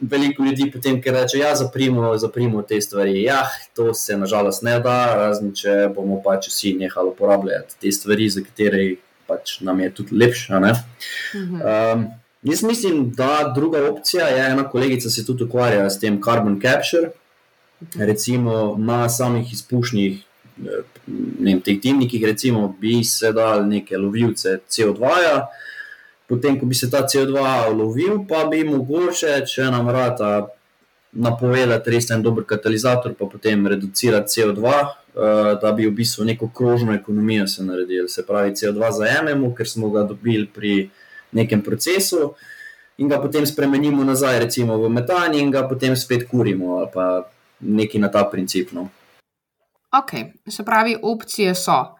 veliko 0.00 0.44
ljudi 0.44 0.70
potem, 0.72 1.00
ki 1.02 1.10
reče, 1.10 1.38
ja, 1.38 1.54
zaprimo, 1.56 2.16
zaprimo 2.18 2.62
te 2.62 2.80
stvari. 2.80 3.22
Ja, 3.22 3.42
to 3.76 3.94
se 3.94 4.16
nažalost 4.16 4.62
ne 4.62 4.78
da, 4.80 5.14
razen 5.16 5.52
če 5.56 5.90
bomo 5.94 6.20
pač 6.24 6.48
vsi 6.48 6.74
nehali 6.80 7.12
uporabljati 7.12 7.78
te 7.80 7.92
stvari, 7.92 8.28
za 8.30 8.44
katere 8.44 8.84
pač 9.30 9.60
nam 9.60 9.80
je 9.80 9.92
tudi 9.94 10.16
lepše. 10.16 10.60
Mhm. 11.34 11.54
Um, 11.54 12.06
jaz 12.42 12.62
mislim, 12.62 13.10
da 13.16 13.52
druga 13.54 13.84
opcija 13.90 14.26
je, 14.26 14.46
ena 14.50 14.68
kolegica 14.68 15.10
se 15.10 15.26
tudi 15.26 15.44
ukvarja 15.44 15.90
s 15.90 16.00
tem 16.00 16.20
carbon 16.22 16.60
capture, 16.60 17.12
recimo 17.96 18.76
na 18.78 19.08
samih 19.08 19.52
izpušnih, 19.52 20.18
eh, 20.66 20.82
ne 21.40 21.52
vem, 21.52 21.60
teh 21.60 21.80
dimnikih, 21.80 22.24
recimo 22.24 22.68
bi 22.80 23.04
se 23.04 23.32
dal 23.32 23.66
neke 23.68 23.98
lovilce 23.98 24.58
CO2. 24.68 24.98
-ja. 25.00 25.46
Potem, 26.30 26.54
ko 26.60 26.66
bi 26.66 26.74
se 26.78 26.86
ta 26.90 27.02
CO2 27.02 27.42
lovil, 27.74 28.20
pa 28.28 28.44
bi 28.46 28.62
mogoče, 28.62 29.32
če 29.50 29.66
nam 29.74 29.88
vrata 29.90 30.28
napovedati 31.12 31.90
res 31.90 32.06
en 32.14 32.22
dober 32.22 32.44
katalizator, 32.46 33.16
pa 33.18 33.26
potem 33.26 33.66
reducirati 33.66 34.30
CO2, 34.36 34.62
eh, 34.70 35.58
da 35.62 35.72
bi 35.74 35.88
v 35.88 35.94
bistvu 35.96 36.28
neko 36.28 36.52
krožno 36.54 36.94
ekonomijo 36.94 37.48
se 37.50 37.66
naredili. 37.66 38.08
Se 38.08 38.22
pravi, 38.26 38.54
CO2 38.54 38.92
zajememo, 39.00 39.50
ker 39.54 39.68
smo 39.68 39.90
ga 39.90 40.06
dobili 40.06 40.46
pri 40.46 40.90
nekem 41.32 41.62
procesu. 41.66 42.34
In 42.98 43.08
ga 43.08 43.18
potem 43.18 43.46
spremenimo 43.46 44.04
nazaj, 44.04 44.38
recimo 44.38 44.78
v 44.78 44.88
metan, 44.88 45.34
in 45.34 45.50
ga 45.50 45.66
potem 45.68 45.96
spet 45.96 46.28
kurimo, 46.30 46.76
ali 46.78 46.90
pa 46.94 47.06
nekaj 47.60 48.00
na 48.00 48.08
ta 48.08 48.24
princip. 48.30 48.70
No. 48.72 48.88
Ok, 49.90 50.12
se 50.46 50.62
pravi, 50.62 50.94
opcije 51.02 51.54
so. 51.54 51.99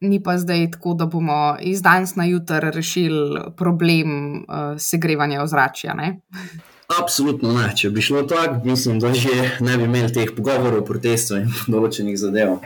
Ni 0.00 0.22
pa 0.22 0.36
zdaj 0.38 0.70
tako, 0.70 0.94
da 0.94 1.06
bomo 1.06 1.56
iz 1.60 1.82
danes 1.82 2.14
na 2.14 2.24
jutr 2.24 2.70
rešili 2.74 3.40
problem 3.56 4.36
uh, 4.36 4.76
segrevanja 4.78 5.42
ozračja. 5.42 5.94
Ne? 5.94 6.20
Absolutno 7.00 7.52
ne. 7.52 7.72
Če 7.76 7.90
bi 7.90 8.02
šlo 8.02 8.22
tako, 8.22 8.60
mislim, 8.64 9.00
da 9.02 9.12
že 9.14 9.58
ne 9.60 9.76
bi 9.76 9.84
imeli 9.84 10.12
teh 10.12 10.30
pogovorov, 10.36 10.84
protestov 10.86 11.42
in 11.42 11.50
določenih 11.66 12.16
zadev. 12.18 12.60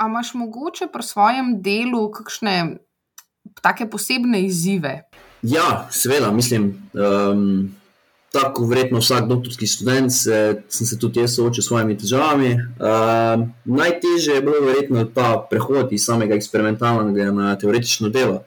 A 0.00 0.06
imaš 0.08 0.32
mogoče 0.34 0.88
pri 0.92 1.04
svojem 1.04 1.58
delu 1.62 2.06
kakšne 2.14 2.54
take 3.60 3.90
posebne 3.90 4.40
izzive? 4.46 4.94
Ja, 5.42 5.88
seveda, 5.90 6.30
mislim, 6.32 6.70
um, 6.94 7.74
tako 8.32 8.66
verjetno 8.66 8.98
vsak 8.98 9.26
doktorski 9.26 9.66
študent 9.66 10.12
se, 10.12 10.62
sem 10.68 10.86
se 10.86 10.98
tudi 10.98 11.20
jaz 11.20 11.34
soočil 11.34 11.62
s 11.62 11.66
svojimi 11.66 11.98
težavami. 11.98 12.52
Um, 12.54 13.50
najtežje 13.64 14.34
je 14.34 14.42
bilo 14.42 14.60
verjetno 14.62 15.04
ta 15.04 15.34
prehod 15.50 15.92
iz 15.92 16.04
samega 16.06 16.34
eksperimentalnega 16.34 17.32
na 17.34 17.56
teoretično 17.58 18.08
delo, 18.08 18.44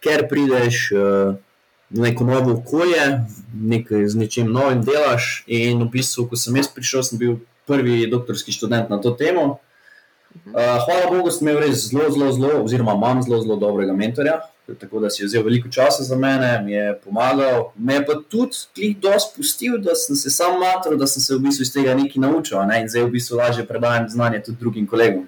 ker 0.00 0.24
prideš 0.28 0.88
uh, 0.92 1.36
v 1.90 2.06
neko 2.06 2.24
novo 2.24 2.54
okolje, 2.62 3.20
nekaj 3.54 4.08
z 4.08 4.16
nečim 4.16 4.52
novim 4.52 4.80
delaš. 4.86 5.42
In 5.46 5.82
v 5.84 5.90
bistvu, 5.98 6.28
ko 6.30 6.40
sem 6.40 6.56
jaz 6.56 6.70
prišel, 6.72 7.04
sem 7.04 7.20
bil 7.20 7.40
prvi 7.68 8.06
doktorski 8.10 8.56
študent 8.56 8.88
na 8.88 9.02
to 9.02 9.12
temo. 9.12 9.58
Uh, 10.48 10.78
hvala 10.86 11.10
Bogu, 11.10 11.28
sem 11.34 11.44
imel 11.44 11.60
res 11.66 11.90
zelo, 11.90 12.08
zelo, 12.14 12.32
zelo, 12.32 12.62
oziroma 12.64 12.96
imam 12.96 13.20
zelo, 13.26 13.42
zelo 13.42 13.60
dobrega 13.60 13.92
mentorja, 13.92 14.40
tako 14.74 15.00
da 15.00 15.10
si 15.10 15.22
je 15.22 15.26
vzel 15.26 15.42
veliko 15.42 15.68
časa 15.68 16.02
za 16.02 16.16
mene, 16.16 16.62
mi 16.64 16.72
je 16.72 16.94
pomagal. 17.04 17.70
Me 17.76 17.94
je 17.94 18.06
pa 18.06 18.14
tudi 18.28 18.62
klih 18.74 18.96
dosti 18.96 19.36
pustil, 19.36 19.78
da 19.78 19.94
sem 19.94 20.16
se 20.16 20.30
sam 20.30 20.58
matril, 20.60 20.98
da 20.98 21.06
sem 21.06 21.22
se 21.22 21.34
v 21.34 21.42
bistvu 21.46 21.62
iz 21.62 21.72
tega 21.72 21.94
nekaj 21.94 22.20
naučil 22.20 22.62
ne? 22.68 22.82
in 22.82 22.88
zdaj 22.88 23.08
v 23.08 23.14
bistvu 23.16 23.40
lažje 23.40 23.66
predajam 23.66 24.08
znanje 24.08 24.42
tudi 24.46 24.58
drugim 24.60 24.86
kolegom. 24.86 25.26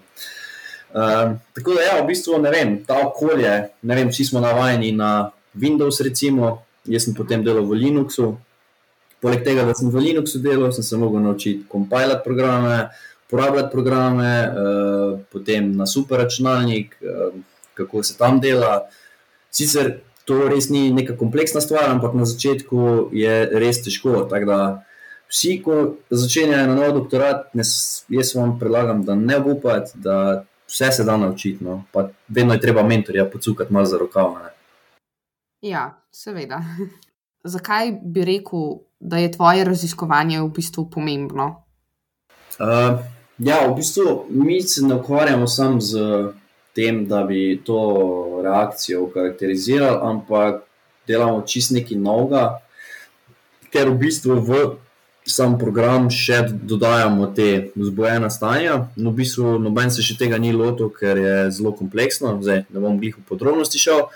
Um, 0.92 1.38
tako 1.52 1.75
da, 1.75 1.82
ja, 1.82 2.00
v 2.02 2.06
bistvu 2.06 2.38
ne 2.38 2.50
vem, 2.52 2.75
ta 2.84 2.99
okolje, 3.06 3.52
ne 3.82 3.94
vem, 3.96 4.11
vsi 4.12 4.26
smo 4.28 4.40
navajeni 4.44 4.92
na 4.92 5.30
Windows, 5.56 6.02
recimo, 6.04 6.58
jaz 6.84 7.06
sem 7.06 7.14
potem 7.16 7.44
delal 7.44 7.64
v 7.64 7.78
Linuxu. 7.80 8.34
Poleg 9.22 9.44
tega, 9.46 9.64
da 9.64 9.72
sem 9.78 9.88
v 9.88 10.02
Linuxu 10.02 10.42
delal, 10.44 10.72
sem 10.76 10.84
se 10.84 10.99
mogel 11.00 11.25
naučiti 11.25 11.64
kompilirati 11.68 12.25
programe, 12.25 12.76
uporabljati 13.25 13.72
programe, 13.72 14.32
uh, 14.44 15.20
potem 15.32 15.72
na 15.76 15.87
super 15.87 16.20
računalnik, 16.26 16.99
uh, 17.00 17.32
kako 17.75 18.02
se 18.02 18.18
tam 18.18 18.40
dela. 18.40 18.82
Sicer 19.52 20.00
to 20.25 20.49
res 20.49 20.71
ni 20.71 20.90
neka 20.94 21.16
kompleksna 21.18 21.61
stvar, 21.61 21.90
ampak 21.90 22.14
na 22.14 22.25
začetku 22.28 23.11
je 23.12 23.35
res 23.52 23.82
težko. 23.85 24.25
Tako 24.30 24.49
da 24.49 24.59
vsi, 25.28 25.59
ko 25.64 25.99
začenjajo 26.11 26.71
na 26.71 26.78
nov 26.78 26.94
doktorat, 27.00 27.50
ne, 27.59 27.66
jaz 28.12 28.35
vam 28.37 28.56
predlagam, 28.61 29.04
da 29.04 29.16
ne 29.18 29.38
upate, 29.38 29.99
da 30.00 30.44
vse 30.68 30.92
se 30.92 31.04
da 31.04 31.16
naučiti. 31.16 31.64
No. 31.64 31.82
Pa 31.92 32.09
vedno 32.28 32.54
je 32.54 32.61
treba 32.61 32.82
mentorja 32.82 33.26
pocukati 33.30 33.73
malo 33.73 33.87
za 33.87 33.99
rokav. 33.99 34.35
Ne. 34.42 34.52
Ja, 35.68 35.90
seveda. 36.12 36.62
Zakaj 37.54 37.92
bi 38.02 38.25
rekel, 38.25 38.78
da 39.00 39.18
je 39.18 39.32
tvoje 39.32 39.64
raziskovanje 39.64 40.40
v 40.40 40.49
bistvu 40.54 40.87
pomembno? 40.90 41.64
Uh, 42.61 43.00
ja, 43.38 43.66
v 43.66 43.75
bistvu 43.76 44.26
mi 44.30 44.62
se 44.62 44.85
ne 44.87 44.94
ukvarjamo 44.94 45.47
samo 45.47 45.80
z 45.80 45.99
tem, 46.76 47.05
da 47.07 47.23
bi 47.29 47.61
to 47.64 48.41
reakcijo 48.45 49.05
okarakterizirali, 49.07 49.99
ampak 50.02 50.62
delamo 51.09 51.43
čist 51.47 51.75
nekaj 51.75 51.99
novega, 51.99 52.45
ker 53.73 53.91
v 53.91 53.99
bistvu 54.07 54.38
v 54.41 54.62
sam 55.29 55.55
program 55.59 56.09
še 56.11 56.43
dodajamo 56.50 57.29
te 57.37 57.71
vzbojena 57.79 58.31
stanja. 58.31 58.88
No, 58.97 59.12
v 59.12 59.23
bistvu 59.23 59.57
noben 59.62 59.93
se 59.95 60.02
še 60.05 60.19
tega 60.19 60.38
ni 60.43 60.52
lotil, 60.55 60.91
ker 60.91 61.19
je 61.19 61.37
zelo 61.55 61.75
kompleksno, 61.79 62.35
zdaj 62.43 62.64
ne 62.69 62.83
bom 62.83 62.99
glih 62.99 63.17
v 63.19 63.26
podrobnosti 63.29 63.79
šel. 63.79 64.09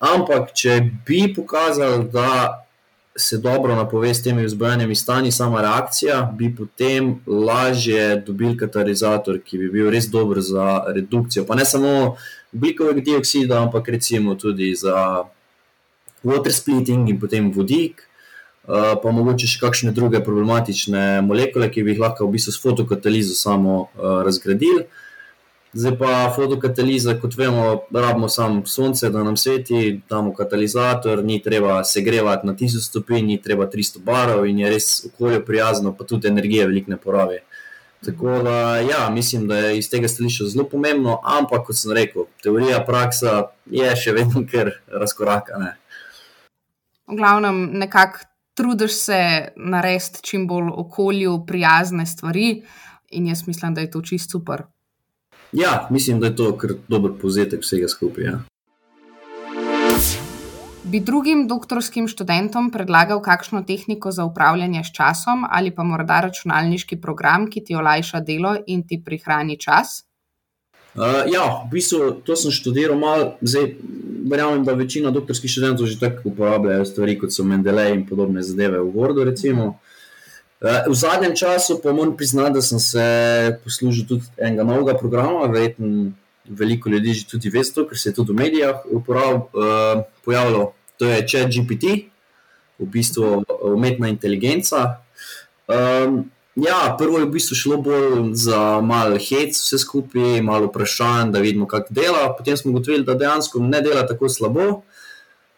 Ampak, 0.00 0.52
če 0.56 0.80
bi 1.08 1.26
pokazali, 1.32 2.08
da 2.12 2.65
se 3.16 3.38
dobro 3.38 3.74
napove 3.74 4.14
s 4.14 4.22
temi 4.22 4.44
vzbojenimi 4.44 4.94
stanji, 4.94 5.32
sama 5.32 5.60
reakcija, 5.60 6.32
bi 6.38 6.54
potem 6.56 7.20
lažje 7.26 8.16
dobili 8.26 8.56
katalizator, 8.56 9.38
ki 9.44 9.58
bi 9.58 9.70
bil 9.70 9.90
res 9.90 10.10
dober 10.10 10.40
za 10.40 10.82
redukcijo. 10.94 11.46
Pa 11.46 11.54
ne 11.54 11.64
samo 11.64 12.16
ugljikovega 12.52 13.00
dioksida, 13.00 13.62
ampak 13.62 13.88
recimo 13.88 14.34
tudi 14.34 14.74
za 14.74 15.24
water 16.24 16.52
splitting 16.52 17.08
in 17.08 17.20
potem 17.20 17.52
vodik. 17.52 18.02
Uh, 18.66 18.96
pa 19.02 19.12
mogoče 19.14 19.46
še 19.46 19.60
kakšne 19.62 19.92
druge 19.94 20.18
problematične 20.26 21.22
molekule, 21.22 21.68
ki 21.70 21.84
bi 21.86 21.94
jih 21.94 22.00
lahko 22.02 22.26
v 22.26 22.34
bistvu 22.34 22.52
s 22.52 22.62
fotokatalizo 22.62 23.36
samo 23.38 23.76
uh, 23.86 24.22
razgradili. 24.26 24.88
Zdaj 25.76 25.98
pa 25.98 26.10
fotokataliza, 26.32 27.18
kot 27.20 27.34
vemo, 27.36 27.82
rabimo 27.92 28.28
samo 28.28 28.62
sonce, 28.66 29.10
da 29.12 29.22
nam 29.22 29.36
sveti, 29.36 30.00
damo 30.08 30.32
katalizator, 30.34 31.24
ni 31.24 31.42
treba 31.42 31.84
segrevati 31.84 32.46
na 32.46 32.54
1000 32.54 32.80
stopinj, 32.80 33.26
ni 33.26 33.42
treba 33.42 33.66
300 33.70 33.98
barov 34.04 34.46
in 34.46 34.58
je 34.58 34.70
res 34.72 34.86
okolje 35.04 35.42
prijazno, 35.44 35.92
pa 35.92 36.04
tudi 36.04 36.28
energije 36.28 36.66
veliko 36.66 36.90
ne 36.90 36.96
porabi. 36.96 37.40
Tako 38.04 38.38
da, 38.42 38.78
ja, 38.78 39.10
mislim, 39.10 39.48
da 39.48 39.58
je 39.58 39.78
iz 39.78 39.90
tega 39.90 40.08
stališča 40.08 40.46
zelo 40.54 40.64
pomembno, 40.68 41.18
ampak 41.24 41.66
kot 41.66 41.76
sem 41.76 41.92
rekel, 41.92 42.24
teorija, 42.42 42.78
praksa 42.86 43.50
je 43.66 43.90
še 43.96 44.14
vedno 44.16 44.46
kar 44.48 44.70
razkorakana. 44.88 45.74
V 47.06 47.18
glavnem, 47.18 47.58
nekako 47.82 48.24
trudiš 48.56 48.96
se 49.02 49.20
narediti 49.56 50.22
čim 50.22 50.48
bolj 50.48 50.72
okolju 50.72 51.36
prijazne 51.46 52.06
stvari, 52.06 52.62
in 53.10 53.28
jaz 53.28 53.44
mislim, 53.46 53.74
da 53.74 53.84
je 53.84 53.90
to 53.90 54.02
čist 54.02 54.32
super. 54.32 54.64
Ja, 55.52 55.88
mislim, 55.90 56.20
da 56.20 56.26
je 56.26 56.36
to 56.36 56.52
kar 56.58 56.70
dober 56.88 57.12
povzetek 57.20 57.62
vsega 57.62 57.88
skupaj. 57.88 58.24
Ja. 58.24 58.38
Bi 60.86 61.00
drugim 61.00 61.48
doktorskim 61.48 62.06
študentom 62.08 62.70
predlagal 62.70 63.18
kakšno 63.22 63.64
tehniko 63.66 64.12
za 64.14 64.24
upravljanje 64.24 64.84
s 64.84 64.92
časom 64.94 65.42
ali 65.50 65.70
pa 65.74 65.82
morda 65.82 66.20
računalniški 66.20 67.00
program, 67.00 67.48
ki 67.50 67.64
ti 67.64 67.74
olajša 67.74 68.20
delo 68.20 68.54
in 68.66 68.86
ti 68.86 69.02
prihrani 69.04 69.58
čas? 69.58 70.04
Uh, 70.94 71.26
ja, 71.32 71.42
v 71.66 71.74
bistvu 71.74 72.22
to 72.24 72.36
sem 72.36 72.54
študiral 72.54 72.96
malo, 72.96 73.34
zdaj 73.42 73.66
verjamem, 74.30 74.62
da 74.64 74.72
večina 74.72 75.10
doktorskih 75.10 75.50
študentov 75.50 75.90
že 75.90 75.98
tako 76.00 76.30
uporabljajo 76.30 76.84
stvari 76.84 77.18
kot 77.18 77.34
so 77.34 77.44
Mendeley 77.44 77.92
in 77.94 78.06
podobne 78.06 78.42
zadeve 78.42 78.78
v 78.78 78.94
Wordu. 78.94 79.26
Recimo. 79.26 79.78
V 80.60 80.94
zadnjem 80.94 81.36
času 81.36 81.80
pa 81.82 81.92
moram 81.92 82.16
priznati, 82.16 82.54
da 82.54 82.62
sem 82.62 82.78
se 82.80 83.04
poslužil 83.64 84.06
tudi 84.08 84.24
enega 84.40 84.64
novega 84.64 84.96
programa, 84.96 85.44
verjetno 85.52 86.12
veliko 86.48 86.88
ljudi 86.88 87.12
že 87.12 87.26
tudi 87.28 87.50
ve, 87.50 87.62
ker 87.62 87.98
se 87.98 88.08
je 88.08 88.14
tudi 88.14 88.32
v 88.32 88.36
medijih 88.36 88.76
pojavilo. 90.24 90.72
To 90.98 91.04
je 91.04 91.26
ChatGPT, 91.28 91.84
v 92.78 92.86
bistvu 92.86 93.44
umetna 93.62 94.08
inteligenca. 94.08 95.02
Um, 95.68 96.30
ja, 96.56 96.96
prvo 96.98 97.18
je 97.18 97.26
v 97.26 97.34
bistvu 97.36 97.56
šlo 97.56 97.76
bolj 97.76 98.32
za 98.32 98.80
malo 98.80 99.18
hec, 99.20 99.56
vse 99.56 99.78
skupaj, 99.78 100.40
malo 100.42 100.70
vprašanj, 100.70 101.32
da 101.32 101.44
vidimo, 101.44 101.66
kako 101.66 101.92
dela. 101.92 102.32
Potem 102.38 102.56
smo 102.56 102.70
ugotovili, 102.70 103.04
da 103.04 103.14
dejansko 103.14 103.60
ne 103.60 103.80
dela 103.80 104.06
tako 104.06 104.28
slabo. 104.28 104.82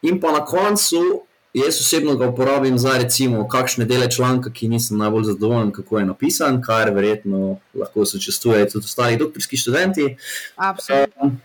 In 0.03 0.21
pa 0.21 0.33
na 0.33 0.45
koncu 0.45 1.28
Jaz 1.55 1.81
osebno 1.81 2.15
ga 2.17 2.29
uporabim 2.29 2.79
za 2.79 2.99
recimo 2.99 3.49
kakšne 3.49 3.85
dele 3.85 4.11
članka, 4.11 4.53
ki 4.53 4.69
nisem 4.69 4.99
najbolj 4.99 5.25
zadovoljen, 5.25 5.73
kako 5.73 5.99
je 5.99 6.07
napisan, 6.07 6.63
kar 6.63 6.91
verjetno 6.95 7.59
lahko 7.75 8.07
sočustvujejo 8.07 8.67
tudi 8.73 8.85
ostali 8.85 9.17
doktorski 9.17 9.57
študenti. 9.57 10.17
Absolutno. 10.57 11.37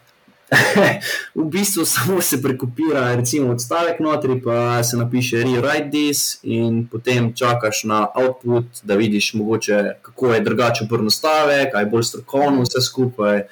V 1.35 1.45
bistvu 1.45 1.85
samo 1.85 2.21
se 2.21 2.41
prekopira, 2.41 3.15
recimo 3.15 3.51
odstavek 3.51 3.99
notri, 3.99 4.41
pa 4.41 4.83
se 4.83 4.97
napiše 4.97 5.37
rewrite 5.37 5.89
this, 5.89 6.39
in 6.43 6.87
potem 6.91 7.33
čakaš 7.33 7.83
na 7.83 8.07
output, 8.15 8.65
da 8.83 8.95
vidiš, 8.95 9.33
mogoče, 9.33 9.83
kako 10.01 10.33
je 10.33 10.41
drugače 10.41 10.85
prvo 10.89 11.09
stavek, 11.09 11.71
kaj 11.71 11.81
je 11.81 11.89
bolj 11.89 12.03
strokovno, 12.03 12.61
vse 12.61 12.81
skupaj. 12.81 13.43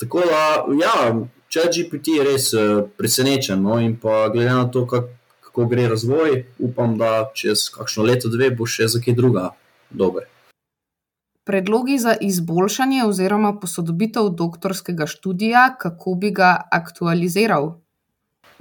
Tako 0.00 0.20
da, 0.20 0.66
ja, 0.82 1.14
če 1.48 1.68
GPT 1.70 2.18
je 2.18 2.24
res 2.24 2.52
uh, 2.52 2.84
presenečen, 2.98 3.62
no, 3.62 3.78
in 3.80 3.96
pa 3.96 4.28
glede 4.32 4.50
na 4.50 4.68
to, 4.70 4.86
kak, 4.86 5.10
kako 5.52 5.66
gre 5.68 5.88
razvoj, 5.88 6.44
upam, 6.58 6.96
da 6.98 7.30
čez 7.34 7.68
kakšno 7.70 8.06
leto, 8.08 8.28
dve 8.32 8.50
bo 8.56 8.64
še 8.66 8.88
za 8.88 9.00
kaj 9.04 9.14
druga 9.14 9.50
dober. 9.90 10.24
Predlogi 11.44 11.98
za 11.98 12.14
izboljšanje 12.20 13.04
oziroma 13.04 13.52
posodobitev 13.60 14.30
doktorskega 14.38 15.06
študija, 15.06 15.74
kako 15.78 16.14
bi 16.14 16.30
ga 16.30 16.54
aktualiziral? 16.72 17.74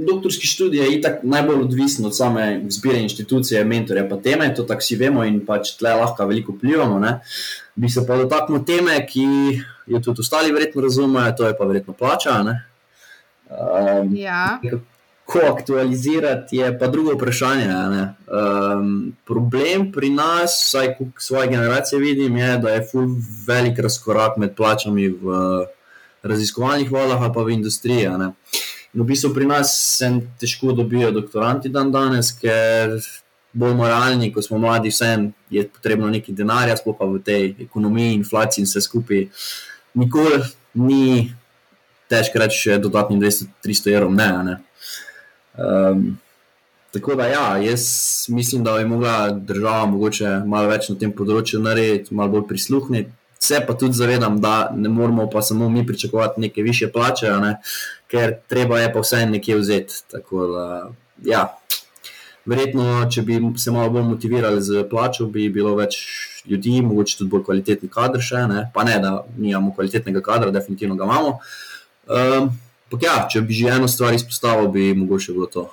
Doktorski 0.01 0.47
študij 0.47 0.81
je 0.81 0.91
itak 0.97 1.23
najbolj 1.23 1.61
odvisen 1.61 2.05
od 2.09 2.17
same 2.17 2.65
zbire 2.73 2.99
inštitucije, 3.05 3.63
mentorja, 3.65 4.07
pa 4.09 4.17
teme, 4.17 4.49
to 4.55 4.65
tako 4.67 4.83
vsi 4.83 4.97
vemo 4.99 5.23
in 5.23 5.39
pač 5.45 5.75
tle 5.79 5.93
lahko 5.95 6.27
veliko 6.27 6.57
vplivamo. 6.57 6.99
Ne? 6.99 7.19
Bi 7.75 7.89
se 7.89 8.03
pa 8.07 8.17
dotaknil 8.19 8.65
teme, 8.67 8.97
ki 9.07 9.27
jo 9.87 10.01
tudi 10.03 10.25
ostali 10.25 10.51
verjetno 10.51 10.81
razumejo, 10.81 11.37
to 11.37 11.47
je 11.47 11.57
pa 11.57 11.69
verjetno 11.69 11.93
plača. 11.93 12.41
Um, 12.41 14.15
ja 14.17 14.57
kako 15.31 15.53
aktualizirati, 15.53 16.57
je 16.57 16.79
pa 16.79 16.87
drugo 16.87 17.13
vprašanje. 17.13 17.67
Um, 17.67 19.13
problem 19.25 19.91
pri 19.91 20.09
nas, 20.09 20.63
vsaj 20.65 20.95
kot 20.97 21.07
svoje 21.17 21.47
generacije 21.47 21.99
vidim, 21.99 22.37
je, 22.37 22.57
da 22.57 22.69
je 22.69 22.87
full 22.91 23.07
velik 23.47 23.79
razkorak 23.79 24.37
med 24.37 24.55
plačami 24.55 25.07
v 25.07 25.65
raziskovalnih 26.23 26.91
vodah 26.91 27.31
pa 27.33 27.43
v 27.43 27.49
industriji. 27.49 28.09
V 28.93 29.03
bistvu 29.03 29.33
pri 29.33 29.45
nas 29.45 29.97
se 29.97 30.11
težko 30.39 30.71
dobijo 30.71 31.11
doktoranti 31.11 31.69
dan 31.69 31.91
danes, 31.91 32.31
ker 32.31 32.99
bolj 33.53 33.75
moralni, 33.75 34.33
ko 34.33 34.41
smo 34.41 34.57
mladi, 34.57 34.91
vsem 34.91 35.31
je 35.49 35.67
potrebno 35.67 36.09
nekaj 36.09 36.35
denarja, 36.35 36.77
sploh 36.77 36.95
pa 36.99 37.05
v 37.05 37.19
tej 37.23 37.55
ekonomiji, 37.67 38.15
inflaciji 38.15 38.63
in 38.63 38.67
vse 38.67 38.81
skupaj. 38.81 39.27
Nikoli 39.93 40.43
ni 40.73 41.31
težko 42.11 42.39
reči, 42.39 42.75
dodatnim 42.79 43.19
200-300 43.21 43.95
evrov, 43.95 44.13
ne. 44.15 44.29
ne. 44.43 44.57
Um, 45.57 46.17
tako 46.91 47.15
da, 47.15 47.27
ja, 47.27 47.57
jaz 47.57 47.83
mislim, 48.29 48.63
da 48.63 48.77
bi 48.77 48.85
mogla 48.85 49.29
država 49.29 49.85
mogoče 49.85 50.29
malo 50.45 50.69
več 50.71 50.89
na 50.89 50.97
tem 50.99 51.11
področju 51.15 51.61
narediti, 51.63 52.15
malo 52.15 52.37
bolj 52.37 52.47
prisluhniti. 52.49 53.11
Se 53.41 53.57
pa 53.67 53.73
tudi 53.73 53.97
zavedam, 53.97 54.37
da 54.41 54.69
ne 54.75 54.89
moramo 54.89 55.25
pa 55.29 55.41
samo 55.41 55.69
mi 55.69 55.85
pričakovati 55.87 56.41
neke 56.41 56.61
više 56.61 56.91
plače, 56.93 57.31
ne? 57.41 57.55
ker 58.11 58.35
treba 58.47 58.79
je 58.79 58.91
pa 58.93 59.01
vse 59.01 59.25
nekje 59.25 59.55
vzeti. 59.57 60.01
Tako 60.11 60.47
da, 60.51 60.65
ja, 61.25 61.45
verjetno, 62.45 62.85
če 63.11 63.23
bi 63.25 63.39
se 63.57 63.71
malo 63.71 63.89
bolj 63.89 64.03
motivirali 64.09 64.61
z 64.61 64.83
plačo, 64.89 65.25
bi 65.31 65.49
bilo 65.49 65.73
več 65.79 65.97
ljudi, 66.45 66.81
mogoče 66.85 67.17
tudi 67.17 67.31
bolj 67.31 67.45
kvalitetni 67.47 67.89
kader 67.89 68.21
še, 68.21 68.45
ne? 68.51 68.65
pa 68.73 68.85
ne, 68.87 68.97
da 69.01 69.15
nimamo 69.37 69.73
kvalitetnega 69.77 70.21
kadra, 70.25 70.51
definitivno 70.53 70.99
ga 70.99 71.09
imamo. 71.09 71.37
Um, 72.11 72.51
Ampak 72.91 73.05
ja, 73.07 73.19
če 73.31 73.39
bi 73.47 73.55
že 73.55 73.69
eno 73.71 73.87
stvar 73.87 74.11
izpostavil, 74.11 74.67
bi 74.67 74.89
mogoče 74.91 75.31
bilo 75.31 75.45
to. 75.47 75.69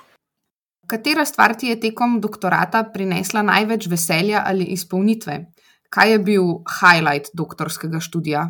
Katera 0.87 1.25
stvar 1.27 1.51
ti 1.59 1.67
je 1.67 1.75
tekom 1.75 2.21
doktorata 2.23 2.85
prinesla 2.93 3.41
največ 3.43 3.89
veselja 3.91 4.45
ali 4.47 4.69
izpolnitve? 4.71 5.51
Kaj 5.91 6.11
je 6.11 6.19
bil 6.23 6.45
highlight 6.79 7.27
doktorskega 7.35 7.99
študija? 7.99 8.45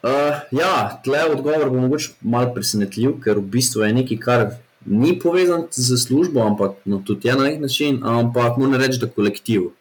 Uh, 0.00 0.40
ja, 0.48 0.96
tle 1.04 1.26
odgovor 1.28 1.68
bo 1.68 1.82
mogoče 1.82 2.14
malo 2.24 2.54
presenetljiv, 2.56 3.18
ker 3.20 3.36
v 3.36 3.50
bistvu 3.52 3.84
je 3.84 3.92
nekaj, 3.98 4.20
kar 4.24 4.44
ni 4.86 5.12
povezan 5.20 5.66
z 5.70 5.98
službo, 6.00 6.40
ampak 6.40 6.78
no, 6.88 7.02
tudi 7.04 7.28
je 7.28 7.34
na 7.36 7.50
nek 7.50 7.60
način, 7.60 8.00
ampak 8.00 8.56
moram 8.56 8.80
reči, 8.80 9.02
da 9.02 9.10
kolektiv. 9.12 9.74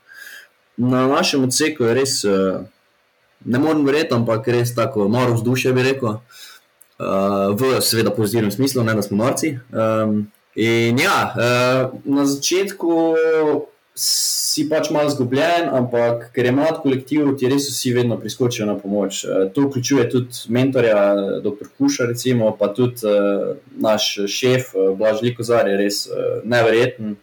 Na 0.76 1.06
našem 1.08 1.48
odseku 1.48 1.88
je 1.88 1.96
res, 1.96 2.18
uh, 2.28 2.68
ne 3.46 3.64
morem 3.64 3.86
verjeti, 3.88 4.12
ampak 4.18 4.52
res 4.52 4.76
tako 4.76 5.08
noro 5.08 5.38
vzdušje 5.40 5.74
bi 5.78 5.88
rekel. 5.88 6.20
Uh, 6.20 6.44
v, 7.00 7.82
seveda, 7.82 8.12
pozitivnem 8.12 8.52
smislu, 8.52 8.84
ne 8.84 8.96
da 8.96 9.02
smo 9.02 9.18
norci. 9.18 9.58
Um, 9.72 10.32
in 10.56 11.00
ja, 11.00 11.34
uh, 11.36 12.00
na 12.06 12.26
začetku 12.26 13.16
si 13.96 14.66
pač 14.68 14.90
malo 14.92 15.12
zgubljen, 15.12 15.68
ampak 15.72 16.30
ker 16.36 16.48
je 16.48 16.54
mlad 16.56 16.80
kolektiv, 16.84 17.30
ti 17.40 17.48
res 17.52 17.68
vsi 17.72 17.94
vedno 17.96 18.18
priskočijo 18.20 18.68
na 18.68 18.78
pomoč. 18.80 19.24
Uh, 19.24 19.46
to 19.52 19.68
vključuje 19.68 20.08
tudi 20.12 20.48
mentorja, 20.48 21.04
dr. 21.44 21.70
Kuša, 21.78 22.08
recimo, 22.12 22.54
pa 22.60 22.72
tudi 22.76 23.08
uh, 23.08 23.56
naš 23.76 24.28
šef, 24.32 24.72
uh, 24.76 24.96
Blaž 24.98 25.24
Likozar, 25.24 25.68
je 25.68 25.78
res 25.80 26.06
uh, 26.08 26.42
nevreten. 26.48 27.16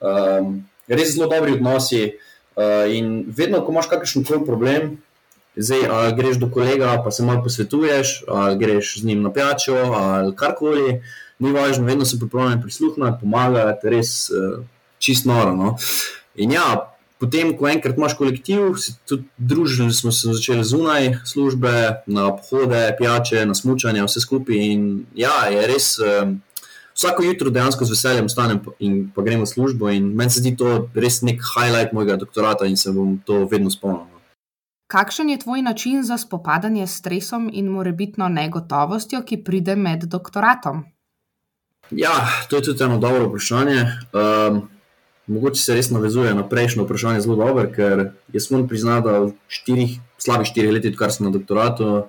Um, 0.00 0.60
res 0.88 1.14
zelo 1.16 1.28
dobri 1.32 1.56
odnosi. 1.56 2.18
Uh, 2.56 2.88
in 2.88 3.26
vedno, 3.36 3.60
ko 3.64 3.72
imaš 3.72 3.88
kakršen 3.92 4.24
koli 4.24 4.44
problem, 4.44 4.96
Zdaj, 5.56 5.86
ali 5.90 6.16
greš 6.16 6.36
do 6.36 6.50
kolega, 6.50 7.02
pa 7.04 7.10
se 7.10 7.24
malo 7.24 7.42
posvetuješ, 7.42 8.24
ali 8.28 8.58
greš 8.58 8.98
z 9.00 9.04
njim 9.04 9.22
na 9.22 9.32
pijačo, 9.32 9.74
ali 9.74 10.36
karkoli, 10.36 11.00
ni 11.38 11.52
važno, 11.52 11.84
vedno 11.84 12.04
se 12.04 12.18
pripravljam 12.18 12.60
prisluhniti, 12.62 13.16
pomagati, 13.20 13.88
res 13.88 14.30
uh, 14.30 14.64
čist 14.98 15.24
noro. 15.24 15.54
No? 15.56 15.76
In 16.34 16.52
ja, 16.52 16.92
potem, 17.20 17.54
ko 17.56 17.68
enkrat 17.68 17.96
imaš 17.96 18.16
kolektiv, 18.18 18.74
se 18.76 18.92
tudi 19.08 19.24
družili 19.38 19.92
smo 19.92 20.12
se 20.12 20.32
začeli 20.32 20.64
zunaj 20.64 21.14
službe, 21.24 22.02
na 22.06 22.28
pohode, 22.36 22.90
pijače, 22.98 23.46
na 23.46 23.54
smutanje, 23.54 24.04
vse 24.04 24.20
skupaj. 24.20 24.56
In 24.56 25.06
ja, 25.14 25.46
je 25.52 25.66
res. 25.72 25.96
Uh, 25.98 26.36
Vsako 26.96 27.26
jutro 27.26 27.50
dejansko 27.52 27.84
z 27.84 27.92
veseljem 27.92 28.28
vstanem 28.30 28.62
in 28.80 28.92
pa 29.12 29.20
gremo 29.22 29.44
v 29.44 29.50
službo, 29.50 29.90
in 29.92 30.06
meni 30.16 30.32
se 30.32 30.40
zdi 30.40 30.54
to 30.56 30.86
res 30.96 31.18
nek 31.20 31.42
highlight 31.44 31.92
mojega 31.92 32.16
doktorata, 32.16 32.64
in 32.64 32.80
se 32.80 32.88
bom 32.88 33.18
to 33.20 33.42
vedno 33.50 33.68
spomnil. 33.68 34.15
Kakšen 34.86 35.30
je 35.30 35.38
tvoj 35.38 35.62
način 35.62 36.02
za 36.04 36.18
spopadanje 36.18 36.86
s 36.86 36.98
stresom 36.98 37.50
in 37.52 37.66
morebitno 37.66 38.28
negotovostjo, 38.28 39.22
ki 39.22 39.42
pride 39.44 39.76
med 39.76 40.04
doktoratom? 40.04 40.84
Ja, 41.90 42.12
to 42.50 42.56
je 42.56 42.62
tudi 42.62 42.84
eno 42.84 42.98
dobro 42.98 43.26
vprašanje. 43.28 43.80
Um, 44.12 44.68
mogoče 45.26 45.62
se 45.62 45.74
res 45.74 45.90
navezuje 45.90 46.34
na 46.34 46.48
prejšnjo 46.48 46.84
vprašanje 46.84 47.20
zelo 47.20 47.36
dobro, 47.36 47.66
ker 47.74 48.10
jaz 48.32 48.50
moram 48.50 48.68
priznati, 48.68 49.08
da 49.08 49.18
v 49.18 49.32
štirih, 49.48 49.98
slabih 50.18 50.50
štirih 50.50 50.72
letih, 50.72 50.94
odkar 50.94 51.12
sem 51.12 51.26
na 51.26 51.34
doktoratu, 51.34 52.06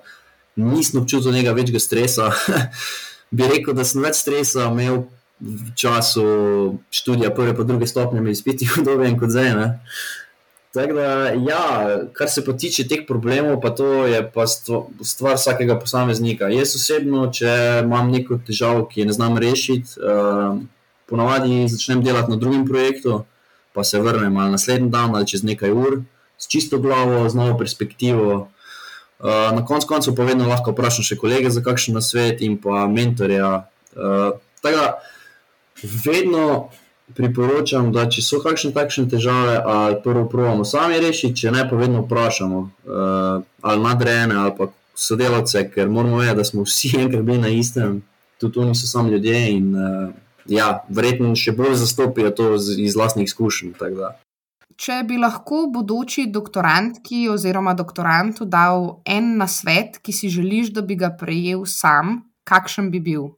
nisem 0.56 1.02
občutil 1.02 1.34
nekega 1.34 1.56
večjega 1.58 1.82
stresa. 1.82 2.30
Bi 3.34 3.46
rekel, 3.50 3.74
da 3.74 3.84
sem 3.84 4.02
več 4.02 4.22
stresa 4.22 4.70
imel 4.70 5.02
v 5.40 5.74
času 5.78 6.24
študija, 6.90 7.34
prve 7.34 7.56
pa 7.58 7.66
druge 7.66 7.86
stopnje, 7.86 8.22
izpiti 8.30 8.70
v 8.70 8.86
dobi 8.86 9.10
in 9.10 9.18
kot 9.18 9.34
zdaj. 9.34 9.78
Tako 10.74 10.92
da, 10.92 11.12
ja, 11.32 11.62
kar 12.12 12.28
se 12.28 12.44
pa 12.44 12.52
tiče 12.52 12.84
teh 12.88 13.06
problemov, 13.08 13.60
pa 13.60 13.70
to 13.70 14.06
je 14.06 14.20
pa 14.34 14.44
stvar 14.46 15.38
vsakega 15.38 15.78
posameznika. 15.80 16.50
Jaz 16.52 16.74
osebno, 16.76 17.30
če 17.32 17.54
imam 17.84 18.10
neko 18.12 18.36
težavo, 18.46 18.84
ki 18.90 19.00
je 19.00 19.06
ne 19.08 19.16
znam 19.16 19.38
rešiti, 19.40 19.96
uh, 19.96 20.60
ponavadi 21.08 21.64
začnem 21.72 22.04
delati 22.04 22.30
na 22.30 22.36
drugem 22.36 22.66
projektu, 22.68 23.22
pa 23.72 23.84
se 23.84 24.00
vrnem 24.00 24.36
ali 24.36 24.50
naslednji 24.50 24.90
dan 24.92 25.16
ali 25.16 25.26
čez 25.26 25.42
nekaj 25.42 25.72
ur, 25.72 26.02
s 26.38 26.48
čisto 26.52 26.78
glavo, 26.78 27.24
z 27.28 27.34
novo 27.34 27.56
perspektivo. 27.58 28.48
Uh, 29.18 29.48
na 29.56 29.64
koncu 29.64 29.88
koncev 29.88 30.14
pa 30.14 30.28
vedno 30.28 30.46
lahko 30.48 30.76
vprašam 30.76 31.06
še 31.06 31.16
kolege 31.16 31.50
za 31.50 31.64
kakšen 31.64 31.96
nasvet 31.96 32.44
in 32.44 32.60
pa 32.60 32.84
mentorja. 32.92 33.64
Uh, 33.96 34.36
tako 34.60 34.76
da, 34.76 34.92
vedno 36.04 36.68
priporočam, 37.16 37.92
da 37.92 38.06
če 38.10 38.22
so 38.22 38.40
kakšne 38.42 38.72
takšne 38.76 39.06
težave, 39.10 39.56
ali 39.64 39.98
prvo 40.04 40.26
pravimo 40.30 40.64
sami 40.68 41.00
rešiti, 41.02 41.44
če 41.44 41.52
ne 41.54 41.64
pa 41.68 41.76
vedno 41.76 42.04
vprašamo 42.04 42.60
uh, 42.60 43.42
ali 43.62 43.82
nadrejene 43.82 44.36
ali 44.36 44.54
pa 44.58 44.68
sodelavce, 44.98 45.64
ker 45.72 45.88
moramo 45.88 46.20
vedeti, 46.20 46.40
da 46.42 46.44
smo 46.44 46.66
vsi 46.66 46.92
enkrat 47.02 47.24
bili 47.24 47.38
na 47.42 47.52
istem, 47.54 48.00
tudi 48.40 48.60
oni 48.60 48.74
so 48.74 48.86
sami 48.90 49.14
ljudje 49.14 49.42
in 49.56 49.74
uh, 49.74 50.08
ja, 50.48 50.70
verjetno 50.88 51.34
še 51.36 51.54
bolj 51.56 51.78
zastopijo 51.82 52.32
to 52.34 52.56
z, 52.58 52.78
iz 52.82 52.96
vlastnih 52.96 53.28
izkušenj. 53.28 53.74
Če 54.78 55.00
bi 55.08 55.18
lahko 55.18 55.64
bodoči 55.74 56.28
doktorantki 56.30 57.26
oziroma 57.32 57.74
doktorantu 57.74 58.46
dal 58.46 59.00
en 59.06 59.34
nasvet, 59.40 59.98
ki 60.02 60.14
si 60.14 60.30
želiš, 60.30 60.70
da 60.76 60.84
bi 60.86 60.94
ga 60.98 61.10
prejel 61.18 61.64
sam, 61.66 62.20
kakšen 62.46 62.92
bi 62.94 63.02
bil? 63.02 63.32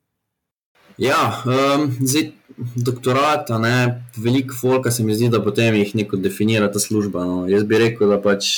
Ja, 1.01 1.41
um, 1.49 1.89
zdaj 1.97 2.29
doktorat, 2.77 3.49
ne, 3.61 4.03
veliko 4.17 4.55
folka 4.55 4.91
se 4.91 5.05
mi 5.05 5.15
zdi, 5.15 5.29
da 5.29 5.43
potem 5.43 5.75
jih 5.75 5.95
neko 5.95 6.17
definira 6.17 6.71
ta 6.73 6.79
služba. 6.79 7.25
No. 7.25 7.49
Jaz 7.49 7.65
bi 7.65 7.79
rekel, 7.79 8.09
da 8.11 8.21
pač 8.21 8.51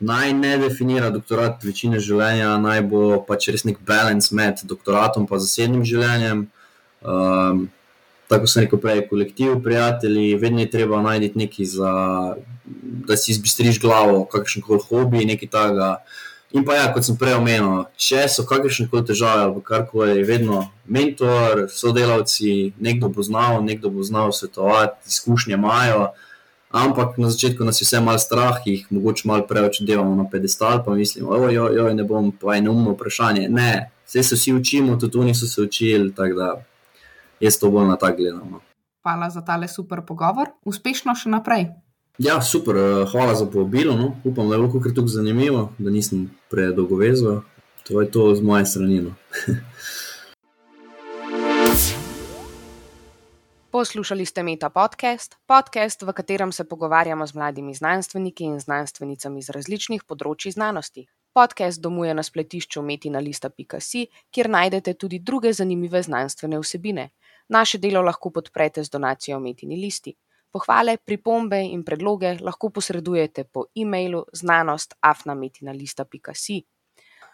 naj 0.00 0.32
ne 0.32 0.54
definira 0.58 1.10
doktorat 1.10 1.64
večine 1.64 2.00
življenja, 2.00 2.54
naj 2.60 2.82
bo 2.88 3.02
pač 3.26 3.50
res 3.52 3.66
nek 3.68 3.82
balans 3.86 4.30
med 4.32 4.62
doktoratom 4.64 5.26
in 5.28 5.42
zasebnim 5.42 5.84
življenjem. 5.84 6.46
Um, 7.00 7.68
tako 8.30 8.46
sem 8.46 8.64
rekel 8.64 8.80
prej, 8.80 9.04
kolektiv, 9.10 9.58
prijatelji, 9.64 10.38
vedno 10.40 10.62
je 10.62 10.70
treba 10.70 11.02
najti 11.02 11.32
nekaj 11.34 11.66
za, 11.66 11.92
da 13.08 13.16
si 13.16 13.32
izbistriš 13.34 13.80
glavo, 13.82 14.22
kakšen 14.30 14.62
koli 14.62 14.84
hobi, 14.88 15.24
nekaj 15.26 15.50
takega. 15.50 15.92
In 16.50 16.64
pa 16.66 16.74
ja, 16.74 16.88
kot 16.90 17.06
sem 17.06 17.14
prej 17.18 17.36
omenil, 17.38 17.84
če 17.94 18.24
so 18.26 18.42
kakršne 18.46 18.88
koli 18.90 19.06
težave 19.06 19.44
ali 19.46 19.60
karkoli, 19.62 20.24
vedno 20.26 20.64
mentor, 20.90 21.68
sodelavci, 21.70 22.72
nekdo 22.82 23.10
bo 23.14 23.22
znal, 23.22 23.60
nekdo 23.62 23.92
bo 23.94 24.02
znal 24.02 24.32
svetovati, 24.34 25.06
izkušnje 25.06 25.54
imajo. 25.54 26.08
Ampak 26.74 27.18
na 27.18 27.30
začetku 27.30 27.66
nas 27.66 27.80
je 27.82 27.86
vse 27.86 28.00
malo 28.02 28.18
strah, 28.18 28.58
jih 28.66 28.82
mogoče 28.90 29.28
malo 29.30 29.46
preveč 29.46 29.80
delamo 29.86 30.14
na 30.18 30.26
pedestal, 30.30 30.82
pa 30.86 30.94
mislimo, 30.94 31.38
da 31.38 31.94
ne 31.94 32.06
bom 32.06 32.32
pa 32.32 32.56
eno 32.58 32.74
umno 32.74 32.96
vprašanje. 32.96 33.46
Ne, 33.50 33.90
vse 34.06 34.22
se 34.22 34.38
vsi 34.38 34.54
učimo, 34.54 34.96
tudi 34.98 35.18
oni 35.18 35.34
so 35.34 35.46
se 35.46 35.62
učili, 35.62 36.14
tako 36.14 36.34
da 36.34 36.50
jaz 37.40 37.58
to 37.58 37.70
bolj 37.70 37.86
na 37.90 37.96
tak 37.96 38.16
gledam. 38.16 38.50
No. 38.50 38.60
Hvala 39.02 39.30
za 39.30 39.40
tale 39.40 39.68
super 39.68 40.02
pogovor. 40.06 40.50
Uspešno 40.64 41.14
še 41.14 41.30
naprej. 41.30 41.70
Ja, 42.20 42.42
super, 42.42 42.76
eh, 42.76 43.06
hvala 43.12 43.34
za 43.34 43.46
povabilo. 43.46 43.96
No. 43.96 44.16
Upam, 44.24 44.48
da 44.48 44.54
je 44.54 44.58
bilo 44.58 44.80
kar 44.80 44.92
tako 44.94 45.08
zanimivo, 45.08 45.72
da 45.78 45.90
nisem 45.90 46.30
predolgo 46.50 46.96
vezal. 46.96 47.40
To 47.88 48.00
je 48.00 48.10
to 48.10 48.34
z 48.34 48.42
moje 48.42 48.66
strani. 48.66 49.00
No. 49.00 49.14
Poslušali 53.70 54.26
ste 54.26 54.42
Meta 54.42 54.68
podcast, 54.68 55.36
podcast, 55.46 56.02
v 56.02 56.12
katerem 56.12 56.52
se 56.52 56.64
pogovarjamo 56.64 57.26
z 57.26 57.34
mladimi 57.34 57.74
znanstveniki 57.74 58.44
in 58.44 58.60
znanstvenicami 58.60 59.42
z 59.42 59.50
različnih 59.50 60.04
področji 60.04 60.52
znanosti. 60.52 61.06
Podcast 61.32 61.80
domuje 61.80 62.14
na 62.14 62.22
spletišču 62.22 62.82
metinalista.si, 62.82 64.06
kjer 64.30 64.50
najdete 64.50 64.94
tudi 64.94 65.18
druge 65.18 65.52
zanimive 65.52 66.02
znanstvene 66.02 66.58
vsebine. 66.60 67.10
Naše 67.48 67.78
delo 67.78 68.02
lahko 68.02 68.30
podprete 68.30 68.84
z 68.84 68.90
donacijo 68.90 69.40
Metini 69.40 69.80
listi. 69.80 70.16
Pohvale, 70.50 70.98
pripombe 70.98 71.62
in 71.62 71.84
predloge 71.86 72.34
lahko 72.40 72.70
posredujete 72.70 73.44
po 73.44 73.64
e-mailu 73.74 74.24
znanost.afnametinalista.si. 74.32 76.62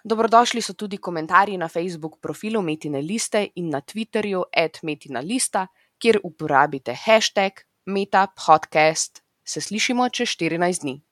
Dobrodošli 0.05 0.63
so 0.63 0.73
tudi 0.73 0.99
komentarji 0.99 1.59
na 1.59 1.69
Facebook 1.69 2.21
profilu 2.21 2.63
Metine 2.63 3.03
liste 3.03 3.49
in 3.55 3.71
na 3.71 3.81
Twitterju 3.81 4.43
@metinalista, 4.83 5.67
kjer 5.99 6.21
uporabite 6.23 6.95
hashtag 6.95 7.53
metapodcast. 7.87 9.23
Se 9.45 9.61
slišimo 9.61 10.09
čez 10.09 10.29
14 10.29 10.81
dni. 10.81 11.03